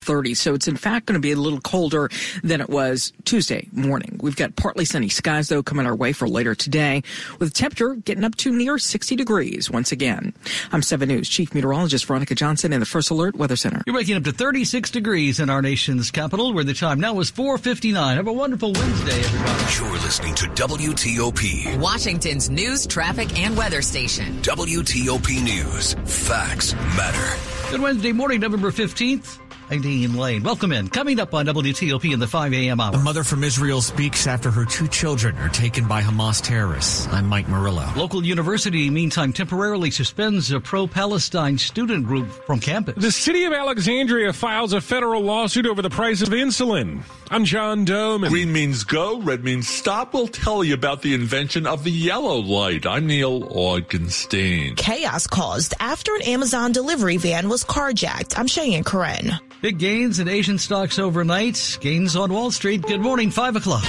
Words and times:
30. 0.00 0.34
So 0.34 0.54
it's 0.54 0.68
in 0.68 0.76
fact 0.76 1.06
going 1.06 1.14
to 1.14 1.20
be 1.20 1.32
a 1.32 1.36
little 1.36 1.60
colder 1.60 2.08
than 2.42 2.60
it 2.60 2.70
was 2.70 3.12
Tuesday 3.24 3.68
morning. 3.72 4.18
We've 4.22 4.36
got 4.36 4.56
partly 4.56 4.84
sunny 4.84 5.08
skies 5.08 5.48
though 5.48 5.62
coming 5.62 5.86
our 5.86 5.94
way 5.94 6.12
for 6.12 6.28
later 6.28 6.54
today 6.54 7.02
with 7.38 7.52
temperature 7.54 7.94
getting 7.94 8.24
up 8.24 8.34
to 8.36 8.52
near 8.52 8.78
60 8.78 9.16
degrees 9.16 9.70
once 9.70 9.92
again. 9.92 10.32
I'm 10.72 10.82
7 10.82 11.08
News 11.08 11.28
Chief 11.28 11.52
Meteorologist 11.54 12.06
Veronica 12.06 12.34
Johnson 12.34 12.72
in 12.72 12.80
the 12.80 12.86
First 12.86 13.10
Alert 13.10 13.36
Weather 13.36 13.56
Center. 13.56 13.82
You're 13.86 13.96
waking 13.96 14.16
up 14.16 14.24
to 14.24 14.32
36 14.32 14.90
degrees 14.90 15.40
in 15.40 15.50
our 15.50 15.62
nation's 15.62 16.10
capital 16.10 16.52
where 16.52 16.64
the 16.64 16.74
time 16.74 17.00
now 17.00 17.18
is 17.20 17.30
4:59. 17.30 18.16
Have 18.16 18.26
a 18.26 18.32
wonderful 18.32 18.72
Wednesday 18.72 19.18
everybody. 19.18 19.74
You're 19.74 19.92
listening 20.02 20.34
to 20.36 20.46
WTOP. 20.46 21.78
Washington's 21.78 22.50
news, 22.50 22.86
traffic 22.86 23.38
and 23.38 23.56
weather 23.56 23.82
station. 23.82 24.40
WTOP 24.42 25.42
News. 25.42 25.94
Facts 26.04 26.74
matter. 26.96 27.36
Good 27.70 27.80
Wednesday 27.80 28.12
morning, 28.12 28.40
November 28.40 28.70
15th. 28.70 29.38
Aileen 29.70 30.16
Lane. 30.16 30.42
Welcome 30.42 30.72
in. 30.72 30.88
Coming 30.88 31.20
up 31.20 31.34
on 31.34 31.46
WTOP 31.46 32.12
in 32.12 32.20
the 32.20 32.26
5 32.26 32.52
a.m. 32.54 32.80
hour. 32.80 32.94
A 32.94 32.98
mother 32.98 33.22
from 33.22 33.44
Israel 33.44 33.80
speaks 33.80 34.26
after 34.26 34.50
her 34.50 34.64
two 34.64 34.88
children 34.88 35.36
are 35.38 35.48
taken 35.48 35.86
by 35.86 36.02
Hamas 36.02 36.42
terrorists. 36.42 37.06
I'm 37.08 37.26
Mike 37.26 37.48
Murillo. 37.48 37.86
Local 37.96 38.24
university, 38.24 38.88
meantime, 38.90 39.32
temporarily 39.32 39.90
suspends 39.90 40.50
a 40.52 40.60
pro-Palestine 40.60 41.58
student 41.58 42.06
group 42.06 42.28
from 42.46 42.60
campus. 42.60 42.94
The 42.96 43.12
city 43.12 43.44
of 43.44 43.52
Alexandria 43.52 44.32
files 44.32 44.72
a 44.72 44.80
federal 44.80 45.22
lawsuit 45.22 45.66
over 45.66 45.82
the 45.82 45.90
price 45.90 46.22
of 46.22 46.28
insulin. 46.28 47.02
I'm 47.30 47.44
John 47.44 47.84
Domen. 47.84 48.30
Green 48.30 48.52
means 48.52 48.84
go, 48.84 49.20
red 49.20 49.44
means 49.44 49.68
stop. 49.68 50.14
We'll 50.14 50.28
tell 50.28 50.64
you 50.64 50.74
about 50.74 51.02
the 51.02 51.14
invention 51.14 51.66
of 51.66 51.84
the 51.84 51.90
yellow 51.90 52.36
light. 52.36 52.86
I'm 52.86 53.06
Neil 53.06 53.42
Augenstein. 53.42 54.76
Chaos 54.76 55.26
caused 55.26 55.74
after 55.78 56.14
an 56.14 56.22
Amazon 56.22 56.72
delivery 56.72 57.18
van 57.18 57.48
was 57.48 57.64
carjacked. 57.64 58.38
I'm 58.38 58.46
Cheyenne 58.46 58.84
Corin. 58.84 59.38
Big 59.60 59.78
gains 59.78 60.20
in 60.20 60.28
Asian 60.28 60.56
stocks 60.56 61.00
overnight. 61.00 61.78
Gains 61.80 62.14
on 62.14 62.32
Wall 62.32 62.52
Street. 62.52 62.82
Good 62.82 63.00
morning, 63.00 63.28
5 63.28 63.56
o'clock. 63.56 63.82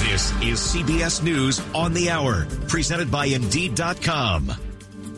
This 0.00 0.32
is 0.40 0.58
CBS 0.58 1.22
News 1.22 1.60
on 1.74 1.92
the 1.92 2.08
Hour, 2.08 2.46
presented 2.66 3.10
by 3.10 3.26
Indeed.com. 3.26 4.50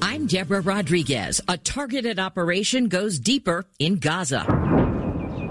I'm 0.03 0.27
Deborah 0.27 0.61
Rodriguez. 0.61 1.41
A 1.47 1.56
targeted 1.56 2.19
operation 2.19 2.89
goes 2.89 3.20
deeper 3.20 3.64
in 3.78 3.97
Gaza. 3.97 4.45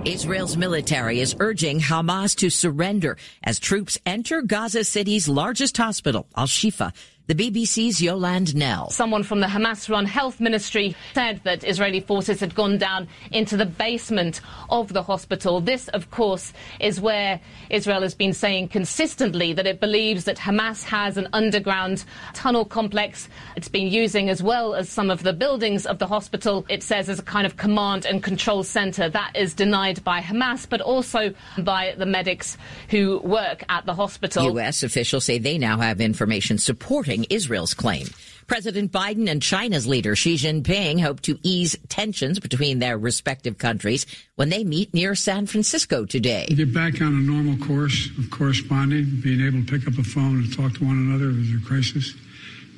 Israel's 0.03 0.57
military 0.57 1.21
is 1.21 1.35
urging 1.39 1.79
Hamas 1.79 2.35
to 2.37 2.49
surrender 2.49 3.17
as 3.43 3.57
troops 3.57 3.97
enter 4.05 4.41
Gaza 4.41 4.83
City's 4.83 5.29
largest 5.29 5.77
hospital, 5.77 6.27
Al 6.35 6.47
Shifa. 6.47 6.91
The 7.27 7.35
BBC's 7.35 8.01
Yolande 8.01 8.55
Knell. 8.55 8.89
Someone 8.89 9.21
from 9.21 9.41
the 9.41 9.47
Hamas 9.47 9.89
run 9.89 10.05
health 10.05 10.39
ministry 10.39 10.95
said 11.13 11.41
that 11.43 11.65
Israeli 11.65 11.99
forces 11.99 12.39
had 12.39 12.55
gone 12.55 12.77
down 12.77 13.09
into 13.33 13.57
the 13.57 13.65
basement 13.65 14.39
of 14.69 14.93
the 14.93 15.03
hospital. 15.03 15.59
This, 15.59 15.89
of 15.89 16.09
course, 16.09 16.53
is 16.79 17.01
where 17.01 17.41
Israel 17.69 18.01
has 18.03 18.15
been 18.15 18.31
saying 18.31 18.69
consistently 18.69 19.51
that 19.51 19.67
it 19.67 19.81
believes 19.81 20.23
that 20.23 20.37
Hamas 20.37 20.85
has 20.85 21.17
an 21.17 21.27
underground 21.33 22.05
tunnel 22.33 22.63
complex 22.63 23.27
it's 23.57 23.67
been 23.67 23.87
using 23.87 24.29
as 24.29 24.41
well 24.41 24.73
as 24.73 24.87
some 24.87 25.09
of 25.09 25.23
the 25.23 25.33
buildings 25.33 25.85
of 25.85 25.99
the 25.99 26.07
hospital. 26.07 26.65
It 26.69 26.81
says 26.81 27.09
as 27.09 27.19
a 27.19 27.23
kind 27.23 27.45
of 27.45 27.57
command 27.57 28.05
and 28.05 28.23
control 28.23 28.63
center. 28.63 29.09
That 29.09 29.35
is 29.35 29.53
denied 29.53 30.01
by 30.05 30.21
Hamas, 30.21 30.65
but 30.69 30.79
also 30.79 31.33
by 31.57 31.93
the 31.97 32.05
medics 32.05 32.57
who 32.89 33.19
work 33.19 33.63
at 33.67 33.85
the 33.85 33.93
hospital. 33.93 34.45
U.S. 34.53 34.81
officials 34.83 35.25
say 35.25 35.39
they 35.39 35.57
now 35.57 35.79
have 35.79 35.99
information 35.99 36.57
supporting 36.57 37.16
Israel's 37.25 37.73
claim. 37.73 38.07
President 38.47 38.93
Biden 38.93 39.29
and 39.29 39.41
China's 39.41 39.85
leader 39.85 40.15
Xi 40.15 40.35
Jinping 40.35 41.01
hope 41.01 41.19
to 41.21 41.37
ease 41.43 41.75
tensions 41.89 42.39
between 42.39 42.79
their 42.79 42.97
respective 42.97 43.57
countries 43.57 44.05
when 44.35 44.49
they 44.49 44.63
meet 44.63 44.93
near 44.93 45.15
San 45.15 45.47
Francisco 45.47 46.05
today. 46.05 46.45
Get 46.47 46.73
back 46.73 47.01
on 47.01 47.07
a 47.07 47.19
normal 47.19 47.57
course 47.65 48.09
of 48.17 48.29
corresponding, 48.31 49.19
being 49.21 49.41
able 49.41 49.65
to 49.65 49.71
pick 49.71 49.85
up 49.87 49.97
a 49.99 50.03
phone 50.03 50.37
and 50.37 50.53
talk 50.53 50.73
to 50.75 50.85
one 50.85 50.95
another 50.95 51.29
if 51.29 51.35
there's 51.35 51.61
a 51.61 51.65
crisis 51.65 52.13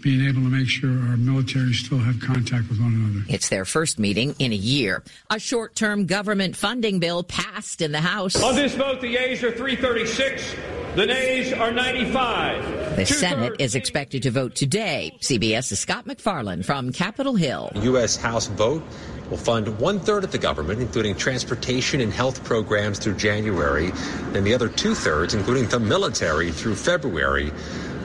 being 0.01 0.25
able 0.27 0.41
to 0.41 0.49
make 0.49 0.67
sure 0.67 0.89
our 0.89 1.17
military 1.17 1.73
still 1.73 1.97
have 1.99 2.19
contact 2.19 2.69
with 2.69 2.79
one 2.79 2.93
another. 2.93 3.25
It's 3.29 3.49
their 3.49 3.65
first 3.65 3.99
meeting 3.99 4.35
in 4.39 4.51
a 4.51 4.55
year. 4.55 5.03
A 5.29 5.39
short-term 5.39 6.05
government 6.05 6.55
funding 6.55 6.99
bill 6.99 7.23
passed 7.23 7.81
in 7.81 7.91
the 7.91 8.01
House. 8.01 8.41
On 8.41 8.55
this 8.55 8.75
vote, 8.75 9.01
the 9.01 9.07
yeas 9.07 9.43
are 9.43 9.51
336, 9.51 10.55
the 10.95 11.05
nays 11.05 11.53
are 11.53 11.71
95. 11.71 12.95
The 12.95 13.05
Senate 13.05 13.55
is 13.59 13.75
expected 13.75 14.23
to 14.23 14.31
vote 14.31 14.55
today. 14.55 15.15
CBS's 15.21 15.79
Scott 15.79 16.05
MacFarlane 16.05 16.63
from 16.63 16.91
Capitol 16.91 17.35
Hill. 17.35 17.71
U.S. 17.75 18.15
House 18.15 18.47
vote 18.47 18.83
will 19.29 19.37
fund 19.37 19.79
one 19.79 19.99
third 19.99 20.23
of 20.23 20.31
the 20.31 20.37
government, 20.37 20.81
including 20.81 21.15
transportation 21.15 22.01
and 22.01 22.11
health 22.11 22.43
programs 22.43 22.97
through 22.99 23.13
January, 23.15 23.91
and 24.33 24.45
the 24.45 24.53
other 24.53 24.67
two 24.67 24.95
thirds, 24.95 25.35
including 25.35 25.67
the 25.67 25.79
military, 25.79 26.51
through 26.51 26.75
February. 26.75 27.51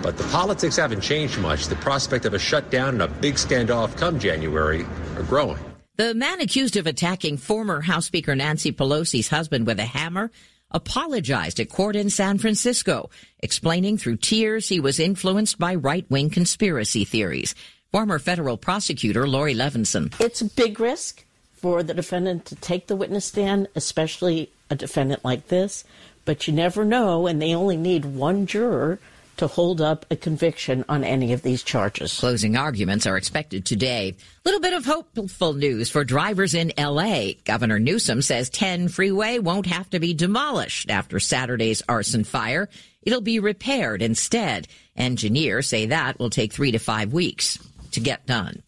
But 0.04 0.18
the 0.18 0.24
politics 0.24 0.76
haven't 0.76 1.00
changed 1.00 1.38
much. 1.38 1.68
The 1.68 1.76
prospect 1.76 2.26
of 2.26 2.34
a 2.34 2.38
shutdown 2.38 2.90
and 2.90 3.02
a 3.02 3.08
big 3.08 3.36
standoff 3.36 3.96
come 3.96 4.18
January 4.18 4.84
are 5.16 5.22
growing. 5.22 5.58
The 5.96 6.12
man 6.12 6.42
accused 6.42 6.76
of 6.76 6.86
attacking 6.86 7.38
former 7.38 7.80
House 7.80 8.04
Speaker 8.04 8.34
Nancy 8.34 8.70
Pelosi's 8.70 9.28
husband 9.28 9.66
with 9.66 9.80
a 9.80 9.86
hammer 9.86 10.30
apologized 10.70 11.58
at 11.58 11.70
court 11.70 11.96
in 11.96 12.10
San 12.10 12.36
Francisco, 12.36 13.08
explaining 13.38 13.96
through 13.96 14.18
tears 14.18 14.68
he 14.68 14.78
was 14.78 15.00
influenced 15.00 15.58
by 15.58 15.74
right-wing 15.74 16.28
conspiracy 16.28 17.06
theories. 17.06 17.54
Former 17.90 18.18
federal 18.18 18.58
prosecutor 18.58 19.26
Laurie 19.26 19.54
Levenson. 19.54 20.14
It's 20.20 20.42
a 20.42 20.50
big 20.50 20.80
risk 20.80 21.24
for 21.54 21.82
the 21.82 21.94
defendant 21.94 22.44
to 22.46 22.56
take 22.56 22.88
the 22.88 22.96
witness 22.96 23.24
stand, 23.24 23.68
especially 23.74 24.50
a 24.68 24.74
defendant 24.74 25.24
like 25.24 25.48
this, 25.48 25.82
but 26.26 26.46
you 26.46 26.52
never 26.52 26.84
know, 26.84 27.26
and 27.26 27.40
they 27.40 27.54
only 27.54 27.78
need 27.78 28.04
one 28.04 28.44
juror 28.44 28.98
to 29.36 29.46
hold 29.46 29.80
up 29.80 30.06
a 30.10 30.16
conviction 30.16 30.84
on 30.88 31.04
any 31.04 31.32
of 31.32 31.42
these 31.42 31.62
charges. 31.62 32.18
Closing 32.18 32.56
arguments 32.56 33.06
are 33.06 33.16
expected 33.16 33.64
today. 33.64 34.16
Little 34.44 34.60
bit 34.60 34.72
of 34.72 34.84
hopeful 34.84 35.54
news 35.54 35.90
for 35.90 36.04
drivers 36.04 36.54
in 36.54 36.72
LA. 36.78 37.32
Governor 37.44 37.78
Newsom 37.78 38.22
says 38.22 38.50
10 38.50 38.88
freeway 38.88 39.38
won't 39.38 39.66
have 39.66 39.88
to 39.90 40.00
be 40.00 40.14
demolished 40.14 40.90
after 40.90 41.18
Saturday's 41.18 41.82
arson 41.88 42.24
fire. 42.24 42.68
It'll 43.02 43.20
be 43.20 43.40
repaired 43.40 44.02
instead. 44.02 44.68
Engineers 44.96 45.68
say 45.68 45.86
that 45.86 46.18
will 46.18 46.30
take 46.30 46.52
three 46.52 46.72
to 46.72 46.78
five 46.78 47.12
weeks 47.12 47.58
to 47.92 48.00
get 48.00 48.26
done. 48.26 48.62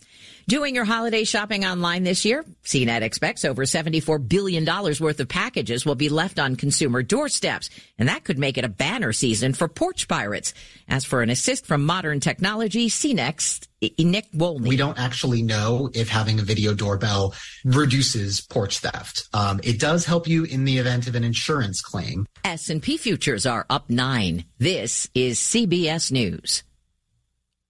Doing 0.49 0.77
your 0.77 0.85
holiday 0.85 1.25
shopping 1.25 1.65
online 1.65 2.05
this 2.05 2.25
year? 2.25 2.45
CNET 2.63 3.03
expects 3.03 3.45
over 3.45 3.65
$74 3.65 4.29
billion 4.29 4.65
worth 4.65 5.19
of 5.19 5.29
packages 5.29 5.85
will 5.85 5.97
be 5.97 6.09
left 6.09 6.39
on 6.39 6.55
consumer 6.55 7.03
doorsteps, 7.03 7.69
and 7.99 8.09
that 8.09 8.23
could 8.23 8.39
make 8.39 8.57
it 8.57 8.65
a 8.65 8.69
banner 8.69 9.13
season 9.13 9.55
for 9.55 9.67
porch 9.67 10.07
pirates. 10.07 10.55
As 10.89 11.05
for 11.05 11.21
an 11.21 11.31
assist 11.31 11.67
from 11.67 11.85
modern 11.85 12.21
technology, 12.21 12.89
CNET's 12.89 13.67
Nick 13.99 14.31
Wolny. 14.33 14.69
We 14.69 14.77
don't 14.77 15.01
actually 15.01 15.43
know 15.43 15.91
if 15.95 16.09
having 16.09 16.39
a 16.39 16.43
video 16.43 16.75
doorbell 16.75 17.35
reduces 17.65 18.41
porch 18.41 18.79
theft. 18.79 19.29
Um, 19.35 19.59
it 19.65 19.81
does 19.81 20.05
help 20.05 20.29
you 20.29 20.45
in 20.45 20.65
the 20.65 20.79
event 20.79 21.09
of 21.09 21.17
an 21.17 21.25
insurance 21.25 21.81
claim. 21.81 22.25
S&P 22.45 22.99
futures 22.99 23.47
are 23.47 23.67
up 23.69 23.91
nine. 23.91 24.45
This 24.59 25.11
is 25.13 25.41
CBS 25.41 26.13
News. 26.13 26.63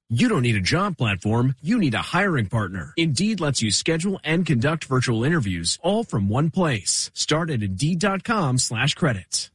You 0.08 0.28
don't 0.28 0.42
need 0.42 0.54
a 0.54 0.60
job 0.60 0.96
platform, 0.96 1.56
you 1.60 1.80
need 1.80 1.94
a 1.94 1.98
hiring 1.98 2.46
partner. 2.46 2.92
Indeed 2.96 3.40
lets 3.40 3.60
you 3.60 3.72
schedule 3.72 4.20
and 4.22 4.46
conduct 4.46 4.84
virtual 4.84 5.24
interviews 5.24 5.80
all 5.82 6.04
from 6.04 6.28
one 6.28 6.50
place. 6.50 7.10
Start 7.12 7.50
at 7.50 7.60
Indeed.com 7.60 8.58
slash 8.58 8.94
credits. 8.94 9.50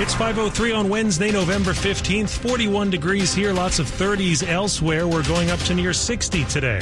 It's 0.00 0.14
5.03 0.14 0.78
on 0.78 0.88
Wednesday, 0.88 1.32
November 1.32 1.72
15th. 1.72 2.30
41 2.38 2.90
degrees 2.90 3.34
here, 3.34 3.52
lots 3.52 3.80
of 3.80 3.86
30s 3.86 4.48
elsewhere. 4.48 5.08
We're 5.08 5.26
going 5.26 5.50
up 5.50 5.58
to 5.60 5.74
near 5.74 5.92
60 5.92 6.44
today. 6.44 6.80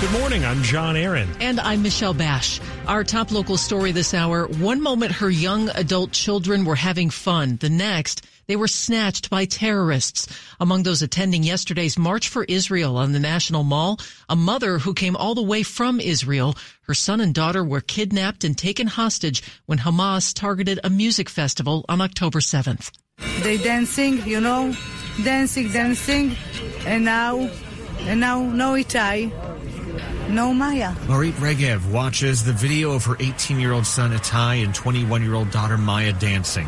Good 0.00 0.12
morning. 0.12 0.44
I'm 0.44 0.62
John 0.62 0.94
Aaron. 0.94 1.28
And 1.40 1.58
I'm 1.58 1.82
Michelle 1.82 2.14
Bash. 2.14 2.60
Our 2.86 3.02
top 3.02 3.32
local 3.32 3.56
story 3.56 3.90
this 3.90 4.14
hour. 4.14 4.46
One 4.46 4.80
moment 4.80 5.10
her 5.10 5.28
young 5.28 5.70
adult 5.70 6.12
children 6.12 6.64
were 6.64 6.76
having 6.76 7.10
fun. 7.10 7.56
The 7.56 7.68
next, 7.68 8.24
they 8.46 8.54
were 8.54 8.68
snatched 8.68 9.28
by 9.28 9.44
terrorists. 9.44 10.28
Among 10.60 10.84
those 10.84 11.02
attending 11.02 11.42
yesterday's 11.42 11.98
March 11.98 12.28
for 12.28 12.44
Israel 12.44 12.96
on 12.96 13.10
the 13.10 13.18
National 13.18 13.64
Mall, 13.64 13.98
a 14.28 14.36
mother 14.36 14.78
who 14.78 14.94
came 14.94 15.16
all 15.16 15.34
the 15.34 15.42
way 15.42 15.64
from 15.64 15.98
Israel. 15.98 16.54
Her 16.82 16.94
son 16.94 17.20
and 17.20 17.34
daughter 17.34 17.64
were 17.64 17.80
kidnapped 17.80 18.44
and 18.44 18.56
taken 18.56 18.86
hostage 18.86 19.42
when 19.66 19.78
Hamas 19.78 20.32
targeted 20.32 20.78
a 20.84 20.90
music 20.90 21.28
festival 21.28 21.84
on 21.88 22.00
October 22.00 22.38
7th. 22.38 22.92
They 23.42 23.56
dancing, 23.56 24.24
you 24.24 24.40
know, 24.40 24.76
dancing, 25.24 25.72
dancing, 25.72 26.36
and 26.86 27.04
now, 27.04 27.50
and 28.02 28.20
now, 28.20 28.42
no 28.42 28.74
Itai 28.74 29.57
No 30.28 30.52
Maya. 30.52 30.92
Mirit 31.06 31.32
Regev 31.32 31.90
watches 31.90 32.44
the 32.44 32.52
video 32.52 32.92
of 32.92 33.04
her 33.06 33.16
18 33.18 33.58
year 33.58 33.72
old 33.72 33.86
son 33.86 34.12
Itai 34.12 34.62
and 34.62 34.74
21 34.74 35.22
year 35.22 35.34
old 35.34 35.50
daughter 35.50 35.78
Maya 35.78 36.12
dancing. 36.12 36.66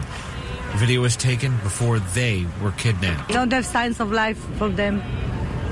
The 0.73 0.79
video 0.79 1.03
was 1.03 1.15
taken 1.17 1.53
before 1.59 1.99
they 1.99 2.47
were 2.62 2.71
kidnapped. 2.73 3.31
Don't 3.31 3.53
have 3.53 3.67
signs 3.67 4.01
of 4.01 4.12
life 4.12 4.39
for 4.57 4.69
them. 4.69 5.03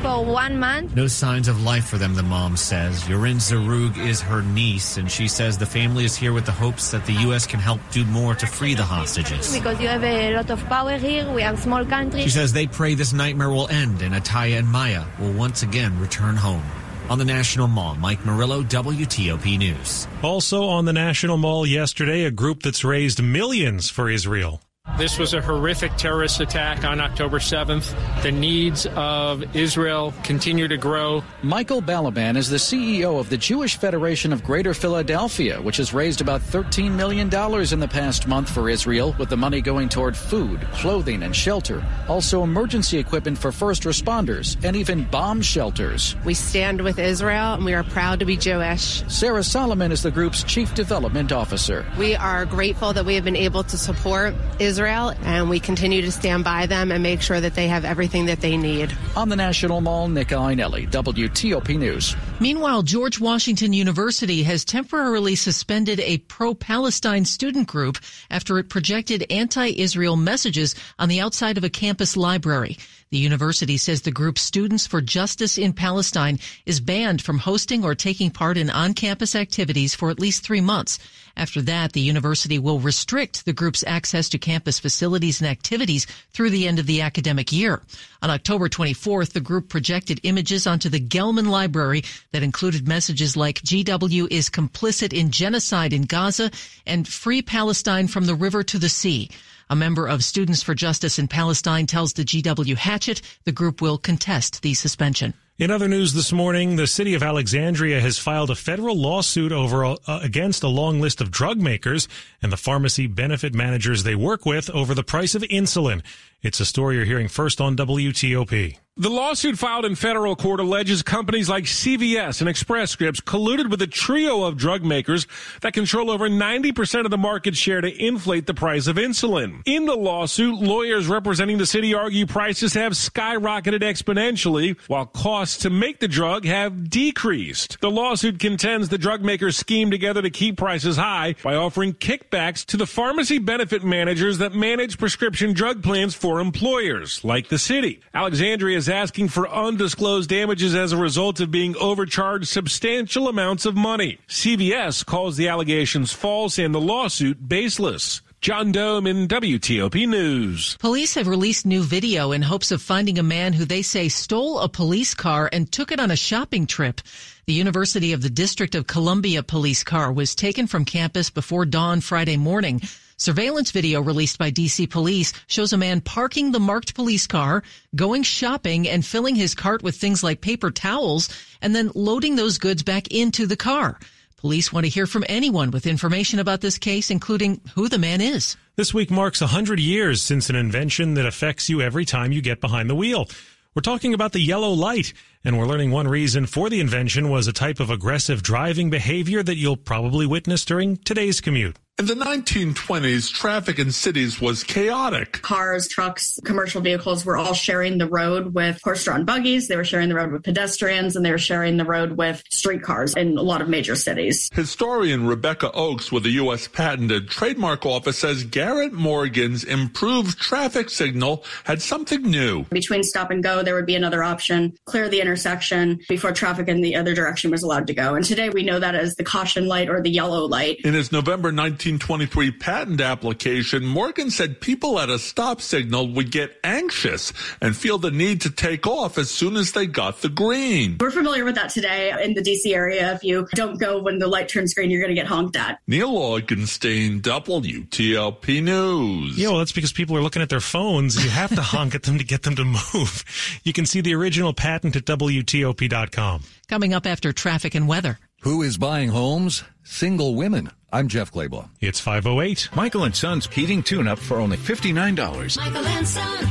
For 0.03 0.25
one 0.25 0.59
month. 0.59 0.95
No 0.95 1.09
signs 1.09 1.49
of 1.49 1.63
life 1.63 1.89
for 1.89 1.99
them, 1.99 2.15
the 2.15 2.23
mom 2.23 2.57
says. 2.57 3.03
Yorin 3.05 3.37
Zarug 3.37 3.97
is 3.99 4.21
her 4.21 4.43
niece, 4.43 4.97
and 4.97 5.11
she 5.11 5.27
says 5.27 5.59
the 5.59 5.67
family 5.67 6.05
is 6.05 6.15
here 6.15 6.33
with 6.33 6.47
the 6.47 6.53
hopes 6.53 6.93
that 6.93 7.05
the 7.05 7.15
U.S. 7.15 7.47
can 7.47 7.59
help 7.59 7.81
do 7.91 8.05
more 8.05 8.37
to 8.37 8.47
free 8.47 8.75
the 8.75 8.85
hostages. 8.85 9.53
Because 9.53 9.81
you 9.81 9.89
have 9.89 10.05
a 10.05 10.37
lot 10.37 10.51
of 10.51 10.65
power 10.67 10.99
here. 10.99 11.29
We 11.33 11.43
are 11.43 11.55
a 11.55 11.57
small 11.57 11.85
country. 11.85 12.23
She 12.23 12.29
says 12.29 12.53
they 12.53 12.69
pray 12.69 12.95
this 12.95 13.13
nightmare 13.13 13.51
will 13.51 13.69
end 13.69 14.03
and 14.03 14.15
Ataya 14.15 14.59
and 14.59 14.69
Maya 14.69 15.05
will 15.19 15.33
once 15.33 15.65
again 15.65 15.99
return 15.99 16.37
home. 16.37 16.63
On 17.11 17.19
the 17.19 17.25
National 17.25 17.69
Mall, 17.69 17.95
Mike 17.95 18.25
Murillo, 18.27 18.63
WTOP 18.63 19.59
News. 19.59 20.07
Also 20.23 20.65
on 20.65 20.85
the 20.85 20.93
National 20.93 21.39
Mall 21.39 21.67
yesterday, 21.67 22.25
a 22.25 22.31
group 22.31 22.63
that's 22.63 22.85
raised 22.85 23.23
millions 23.23 23.89
for 23.89 24.11
Israel. 24.11 24.61
This 24.97 25.17
was 25.17 25.33
a 25.33 25.41
horrific 25.41 25.95
terrorist 25.97 26.41
attack 26.41 26.83
on 26.83 27.01
October 27.01 27.39
7th. 27.39 27.95
The 28.23 28.33
needs 28.33 28.85
of 28.97 29.55
Israel 29.55 30.13
continue 30.25 30.67
to 30.67 30.77
grow. 30.77 31.23
Michael 31.41 31.81
Balaban 31.81 32.37
is 32.37 32.49
the 32.51 32.57
CEO 32.57 33.21
of 33.21 33.31
the 33.31 33.37
Jewish 33.37 33.77
Federation 33.77 34.33
of 34.33 34.43
Greater 34.43 34.75
Philadelphia, 34.75 35.63
which 35.63 35.77
has 35.77 35.95
raised 35.95 36.21
about 36.21 36.41
$13 36.41 36.91
million 36.91 37.29
in 37.29 37.79
the 37.79 37.89
past 37.89 38.27
month 38.27 38.51
for 38.51 38.69
Israel, 38.69 39.15
with 39.21 39.29
the 39.29 39.37
money 39.37 39.61
going 39.61 39.89
toward 39.89 40.17
food, 40.17 40.67
clothing, 40.73 41.23
and 41.23 41.37
shelter. 41.37 41.85
Also, 42.09 42.43
emergency 42.43 42.99
equipment 42.99 43.39
for 43.39 43.53
first 43.53 43.85
responders 43.85 44.57
and 44.65 44.75
even 44.75 45.05
bomb 45.05 45.41
shelters. 45.41 46.17
We 46.25 46.35
stand 46.35 46.81
with 46.81 46.99
Israel 46.99 47.55
and 47.55 47.65
we 47.65 47.75
are 47.75 47.85
proud 47.85 48.19
to 48.19 48.25
be 48.25 48.37
Jewish. 48.37 49.05
Sarah 49.07 49.45
Solomon 49.45 49.93
is 49.93 50.03
the 50.03 50.11
group's 50.11 50.43
chief 50.43 50.75
development 50.75 51.31
officer. 51.31 51.87
We 51.99 52.17
are 52.17 52.45
grateful 52.45 52.93
that 52.95 53.05
we 53.05 53.15
have 53.15 53.25
been 53.25 53.37
able 53.37 53.63
to 53.63 53.79
support 53.79 54.35
Israel 54.59 54.78
Israel, 54.79 55.13
and 55.25 55.51
we 55.51 55.59
continue 55.59 56.03
to 56.03 56.13
stand 56.13 56.45
by 56.45 56.65
them 56.67 56.93
and 56.93 57.03
make 57.03 57.21
sure 57.21 57.41
that 57.41 57.57
they 57.57 57.67
have 57.67 57.85
everything 57.85 58.27
that 58.27 58.41
they 58.41 58.57
need. 58.57 58.97
On 59.17 59.29
the 59.29 59.35
National 59.35 59.81
Mall, 59.81 60.07
Nick 60.07 60.29
Iannelli, 60.29 60.89
WTOP 60.89 61.77
News. 61.77 62.15
Meanwhile, 62.39 62.83
George 62.83 63.19
Washington 63.19 63.73
University 63.73 64.45
has 64.45 64.65
temporarily 64.65 65.35
suspended 65.35 65.99
a 65.99 66.19
pro 66.19 66.55
Palestine 66.55 67.25
student 67.25 67.67
group 67.67 67.99
after 68.31 68.57
it 68.61 68.69
projected 68.69 69.27
anti 69.31 69.67
Israel 69.67 70.15
messages 70.15 70.77
on 70.97 71.09
the 71.09 71.19
outside 71.19 71.59
of 71.59 71.65
a 71.65 71.71
campus 71.71 72.17
library. 72.17 72.79
The 73.11 73.19
university 73.19 73.79
says 73.79 74.03
the 74.03 74.13
group 74.13 74.39
Students 74.39 74.87
for 74.87 75.01
Justice 75.01 75.59
in 75.59 75.73
Palestine 75.73 76.39
is 76.67 76.79
banned 76.79 77.23
from 77.23 77.39
hosting 77.39 77.83
or 77.83 77.95
taking 77.95 78.31
part 78.31 78.59
in 78.59 78.69
on-campus 78.69 79.35
activities 79.35 79.95
for 79.95 80.11
at 80.11 80.21
least 80.21 80.45
three 80.45 80.61
months. 80.61 80.99
After 81.39 81.63
that, 81.63 81.93
the 81.93 82.01
university 82.01 82.59
will 82.59 82.81
restrict 82.81 83.45
the 83.45 83.53
group's 83.53 83.85
access 83.87 84.29
to 84.31 84.39
campus 84.39 84.81
facilities 84.81 85.41
and 85.41 85.49
activities 85.49 86.05
through 86.33 86.51
the 86.51 86.67
end 86.67 86.81
of 86.81 86.87
the 86.87 87.01
academic 87.01 87.53
year. 87.53 87.81
On 88.23 88.29
October 88.29 88.69
24th, 88.69 89.35
the 89.35 89.41
group 89.41 89.69
projected 89.69 90.19
images 90.25 90.67
onto 90.67 90.89
the 90.89 90.99
Gelman 90.99 91.47
Library 91.47 92.03
that 92.33 92.43
included 92.43 92.89
messages 92.89 93.37
like 93.37 93.63
GW 93.63 94.27
is 94.33 94.51
complicit 94.51 95.13
in 95.13 95.31
genocide 95.31 95.93
in 95.93 96.03
Gaza 96.03 96.51
and 96.85 97.07
free 97.07 97.41
Palestine 97.41 98.09
from 98.09 98.27
the 98.27 98.35
river 98.35 98.65
to 98.65 98.79
the 98.79 98.89
sea. 98.89 99.31
A 99.71 99.77
member 99.77 100.09
of 100.09 100.25
Students 100.25 100.65
for 100.65 100.75
Justice 100.75 101.21
in 101.21 101.29
Palestine 101.29 101.87
tells 101.87 102.15
the 102.15 102.25
GW 102.25 102.77
Hatchet 102.77 103.23
the 103.45 103.53
group 103.53 103.81
will 103.81 103.97
contest 103.97 104.63
the 104.63 104.75
suspension. 104.75 105.35
In 105.59 105.73
other 105.73 105.89
news 105.89 106.13
this 106.13 106.33
morning, 106.33 106.77
the 106.77 106.87
city 106.87 107.15
of 107.15 107.23
Alexandria 107.25 108.01
has 108.01 108.17
filed 108.17 108.49
a 108.49 108.55
federal 108.55 108.95
lawsuit 108.97 109.51
over 109.51 109.85
uh, 109.85 109.97
against 110.07 110.63
a 110.63 110.69
long 110.69 111.01
list 111.01 111.21
of 111.21 111.33
drug 111.33 111.61
makers 111.61 112.07
and 112.41 112.53
the 112.53 112.57
pharmacy 112.57 113.09
benefit 113.09 113.55
managers 113.55 114.05
they 114.05 114.15
work 114.15 114.47
with 114.47 114.71
over 114.71 114.95
the 114.95 115.03
price 115.03 115.35
of 115.35 115.43
insulin. 115.43 116.05
It's 116.41 116.61
a 116.61 116.65
story 116.65 116.95
you're 116.95 117.05
hearing 117.05 117.27
first 117.27 117.61
on 117.61 117.77
WTOP. 117.77 118.79
The 119.01 119.11
lawsuit 119.11 119.57
filed 119.57 119.85
in 119.85 119.95
federal 119.95 120.35
court 120.35 120.59
alleges 120.59 121.05
companies 121.05 121.49
like 121.49 121.67
CVS 121.67 122.41
and 122.41 122.49
Express 122.49 122.91
Scripts 122.91 123.21
colluded 123.21 123.71
with 123.71 123.81
a 123.81 123.87
trio 123.87 124.43
of 124.43 124.57
drug 124.57 124.85
makers 124.85 125.29
that 125.61 125.73
control 125.73 126.11
over 126.11 126.29
90% 126.29 127.05
of 127.05 127.13
the 127.13 127.17
market 127.17 127.57
share 127.57 127.81
to 127.81 128.05
inflate 128.05 128.49
the 128.49 128.55
price 128.55 128.89
of 128.89 128.97
insulin. 128.97 129.63
In 129.67 129.85
the 129.85 129.95
lawsuit, 129.95 130.59
lawyers 130.61 131.07
representing 131.07 131.59
the 131.59 131.65
city 131.67 131.95
argue 131.95 132.27
prices 132.27 132.75
have 132.75 132.95
skyrocketed 132.95 133.83
exponentially 133.83 134.77
while 134.89 135.07
costs 135.07 135.59
to 135.59 135.71
make 135.71 136.01
the 136.01 136.09
drug 136.09 136.45
have 136.45 136.91
decreased. 136.91 137.81
The 137.81 137.93
lawsuit 137.93 138.41
contends 138.41 138.89
the 138.89 138.99
drug 138.99 139.23
makers 139.23 139.57
schemed 139.57 139.93
together 139.93 140.23
to 140.23 140.31
keep 140.31 140.57
prices 140.57 140.97
high 140.97 141.37
by 141.45 141.55
offering 141.55 141.93
kickbacks 141.93 142.67
to 142.67 142.77
the 142.77 142.85
pharmacy 142.85 143.39
benefit 143.39 143.85
managers 143.85 144.39
that 144.39 144.55
manage 144.55 144.99
prescription 144.99 145.53
drug 145.53 145.85
plans 145.85 146.17
for 146.17 146.28
employers, 146.37 147.25
like 147.25 147.49
the 147.49 147.59
city. 147.59 148.01
Alexandria 148.13 148.77
is 148.77 148.89
asking 148.89 149.29
for 149.29 149.49
undisclosed 149.49 150.29
damages 150.29 150.75
as 150.75 150.93
a 150.93 150.99
result 150.99 151.41
of 151.41 151.51
being 151.51 151.75
overcharged 151.79 152.49
substantial 152.49 153.29
amounts 153.29 153.65
of 153.65 153.75
money. 153.75 154.19
CVS 154.29 155.05
calls 155.05 155.39
the 155.39 155.49
allegations 155.49 156.13
false 156.13 156.59
and 156.59 156.75
the 156.75 156.81
lawsuit 156.81 157.49
baseless. 157.49 158.21
John 158.41 158.73
Domen 158.73 159.27
WTOP 159.27 160.07
News. 160.09 160.77
Police 160.77 161.15
have 161.17 161.27
released 161.27 161.67
new 161.67 161.83
video 161.83 162.31
in 162.31 162.43
hopes 162.43 162.71
of 162.71 162.81
finding 162.81 163.19
a 163.19 163.23
man 163.25 163.53
who 163.53 163.65
they 163.65 163.83
say 163.83 164.09
stole 164.09 164.61
a 164.61 164.69
police 164.69 165.13
car 165.13 165.51
and 165.53 165.73
took 165.73 165.91
it 165.91 165.99
on 165.99 166.13
a 166.13 166.17
shopping 166.17 166.65
trip. 166.65 167.01
The 167.47 167.53
University 167.53 168.13
of 168.13 168.23
the 168.23 168.31
District 168.31 168.77
of 168.77 168.87
Columbia 168.87 169.43
police 169.43 169.83
car 169.83 170.13
was 170.13 170.37
taken 170.37 170.69
from 170.69 170.85
campus 170.85 171.31
before 171.31 171.65
dawn 171.65 172.01
Friday 172.01 172.37
morning. 172.37 172.81
Surveillance 173.21 173.73
video 173.73 174.01
released 174.01 174.39
by 174.39 174.53
DC 174.53 174.89
police 174.89 175.33
shows 175.49 175.73
a 175.73 175.77
man 175.77 176.01
parking 176.01 176.53
the 176.53 176.61
marked 176.61 176.95
police 176.95 177.27
car, 177.27 177.65
going 177.97 178.23
shopping 178.23 178.89
and 178.89 179.05
filling 179.05 179.35
his 179.35 179.57
cart 179.57 179.83
with 179.83 179.97
things 179.97 180.23
like 180.23 180.41
paper 180.41 180.71
towels 180.71 181.29
and 181.61 181.75
then 181.75 181.91
loading 181.97 182.37
those 182.37 182.59
goods 182.59 182.85
back 182.85 183.09
into 183.09 183.45
the 183.45 183.57
car. 183.57 183.99
Police 184.37 184.73
want 184.73 184.87
to 184.87 184.91
hear 184.91 185.09
from 185.09 185.25
anyone 185.29 185.73
with 185.73 185.85
information 185.85 186.39
about 186.39 186.61
this 186.61 186.79
case, 186.79 187.11
including 187.11 187.61
who 187.75 187.89
the 187.89 187.99
man 187.99 188.21
is. 188.21 188.57
This 188.77 188.95
week 188.95 189.11
marks 189.11 189.41
100 189.41 189.81
years 189.81 190.23
since 190.23 190.49
an 190.49 190.55
invention 190.55 191.15
that 191.15 191.27
affects 191.27 191.69
you 191.69 191.83
every 191.83 192.05
time 192.05 192.31
you 192.31 192.41
get 192.41 192.61
behind 192.61 192.89
the 192.89 192.95
wheel. 192.95 193.27
We're 193.75 193.83
talking 193.83 194.15
about 194.15 194.31
the 194.31 194.41
yellow 194.41 194.71
light, 194.71 195.13
and 195.45 195.59
we're 195.59 195.67
learning 195.67 195.91
one 195.91 196.07
reason 196.07 196.47
for 196.47 196.71
the 196.71 196.79
invention 196.79 197.31
was 197.31 197.49
a 197.49 197.53
type 197.53 197.81
of 197.81 197.91
aggressive 197.91 198.45
driving 198.45 198.91
behavior 198.91 199.43
that 199.43 199.57
you'll 199.57 199.77
probably 199.77 200.25
witness 200.25 200.65
during 200.65 200.99
today's 200.99 201.41
commute. 201.41 201.77
In 202.01 202.07
the 202.07 202.15
1920s, 202.15 203.29
traffic 203.33 203.81
in 203.81 203.91
cities 203.91 204.41
was 204.41 204.63
chaotic. 204.63 205.43
Cars, 205.43 205.89
trucks, 205.89 206.39
commercial 206.45 206.81
vehicles 206.81 207.25
were 207.25 207.37
all 207.37 207.55
sharing 207.55 207.99
the 207.99 208.07
road 208.07 208.55
with 208.55 208.81
horse-drawn 208.85 209.25
buggies. 209.25 209.67
They 209.67 209.75
were 209.75 209.83
sharing 209.83 210.09
the 210.09 210.15
road 210.15 210.31
with 210.31 210.45
pedestrians, 210.45 211.17
and 211.17 211.27
they 211.27 211.33
were 211.33 211.39
sharing 211.39 211.77
the 211.77 211.85
road 211.85 212.13
with 212.13 212.45
streetcars 212.51 213.17
in 213.17 213.37
a 213.37 213.43
lot 213.43 213.61
of 213.61 213.69
major 213.69 213.97
cities. 213.97 214.49
Historian 214.53 215.27
Rebecca 215.27 215.73
Oakes 215.73 216.13
with 216.13 216.23
the 216.23 216.31
U.S. 216.31 216.69
Patent 216.69 217.11
and 217.11 217.29
Trademark 217.29 217.85
Office 217.85 218.19
says 218.19 218.45
Garrett 218.45 218.93
Morgan's 218.93 219.65
improved 219.65 220.39
traffic 220.39 220.91
signal 220.91 221.43
had 221.65 221.83
something 221.83 222.23
new. 222.23 222.63
Between 222.67 223.03
stop 223.03 223.33
and 223.33 223.43
go, 223.43 223.65
there 223.65 223.75
would 223.75 223.87
be 223.87 223.97
another 223.97 224.23
option, 224.23 224.79
clear 224.85 225.09
the 225.09 225.21
intersection 225.21 225.99
before 226.09 226.31
traffic 226.31 226.69
in 226.69 226.81
the 226.81 226.95
other 226.95 227.13
direction 227.13 227.51
was 227.51 227.65
allowed 227.65 227.89
to 227.89 227.95
go. 227.95 228.15
And 228.15 228.25
today 228.25 228.51
we 228.51 228.63
know 228.63 228.79
that 228.79 228.95
as 228.95 229.17
the 229.17 229.25
caution 229.25 229.67
light 229.67 229.89
or 229.89 230.01
the 230.01 230.11
yellow 230.11 230.45
light. 230.45 230.79
In 230.85 230.95
his 230.95 231.11
November 231.11 231.51
19 231.51 231.88
1923 231.89 232.51
patent 232.51 233.01
application, 233.01 233.87
Morgan 233.87 234.31
said 234.31 234.61
people 234.61 235.01
at 235.01 235.09
a 235.09 235.19
stop 235.19 235.63
signal 235.63 236.13
would 236.13 236.31
get 236.31 236.55
anxious 236.63 237.33
and 237.63 237.75
feel 237.75 237.97
the 237.97 238.11
need 238.11 238.43
to 238.43 238.51
take 238.51 238.87
off 238.87 239.17
as 239.17 239.31
soon 239.31 239.57
as 239.57 239.73
they 239.73 239.87
got 239.87 240.21
the 240.21 240.29
green. 240.29 240.99
We're 241.01 241.11
familiar 241.11 241.47
with 241.47 241.55
that 241.55 241.71
today 241.71 242.13
in 242.23 242.35
the 242.35 242.43
DC 242.43 242.75
area. 242.75 243.15
If 243.15 243.25
you 243.25 243.49
don't 243.55 243.81
go 243.81 244.03
when 244.03 244.19
the 244.19 244.27
light 244.27 244.51
turns 244.51 244.75
green, 244.75 244.91
you're 244.91 245.01
going 245.01 245.15
to 245.15 245.19
get 245.19 245.27
honked 245.27 245.57
at. 245.57 245.81
Neil 245.87 246.13
Augenstein, 246.13 247.23
WTOP 247.23 248.63
News. 248.63 249.39
Yeah, 249.39 249.49
well, 249.49 249.59
that's 249.59 249.73
because 249.73 249.95
people 249.95 250.15
are 250.15 250.23
looking 250.23 250.43
at 250.43 250.51
their 250.51 250.61
phones. 250.61 251.25
You 251.25 251.31
have 251.31 251.55
to 251.55 251.63
honk 251.73 251.95
at 251.95 252.03
them 252.03 252.19
to 252.19 252.25
get 252.25 252.43
them 252.43 252.55
to 252.57 252.65
move. 252.67 253.25
You 253.65 253.73
can 253.73 253.87
see 253.87 254.03
the 254.03 254.15
original 254.15 254.53
patent 254.53 254.95
at 254.95 255.07
WTOP.com. 255.07 256.43
Coming 256.69 256.93
up 256.93 257.07
after 257.07 257.33
traffic 257.33 257.75
and 257.75 257.89
weather. 257.89 258.19
Who 258.43 258.63
is 258.63 258.79
buying 258.79 259.09
homes? 259.09 259.65
Single 259.83 260.37
women. 260.37 260.71
I'm 260.93 261.09
Jeff 261.09 261.33
Clabaugh. 261.33 261.69
It's 261.81 261.99
508. 261.99 262.69
Michael 262.75 263.03
and 263.05 263.15
Son's 263.15 263.47
heating 263.49 263.83
tune 263.83 264.07
up 264.07 264.19
for 264.19 264.39
only 264.39 264.57
$59. 264.57 265.57
Michael 265.57 265.87
and 265.87 266.07
Son. 266.07 266.45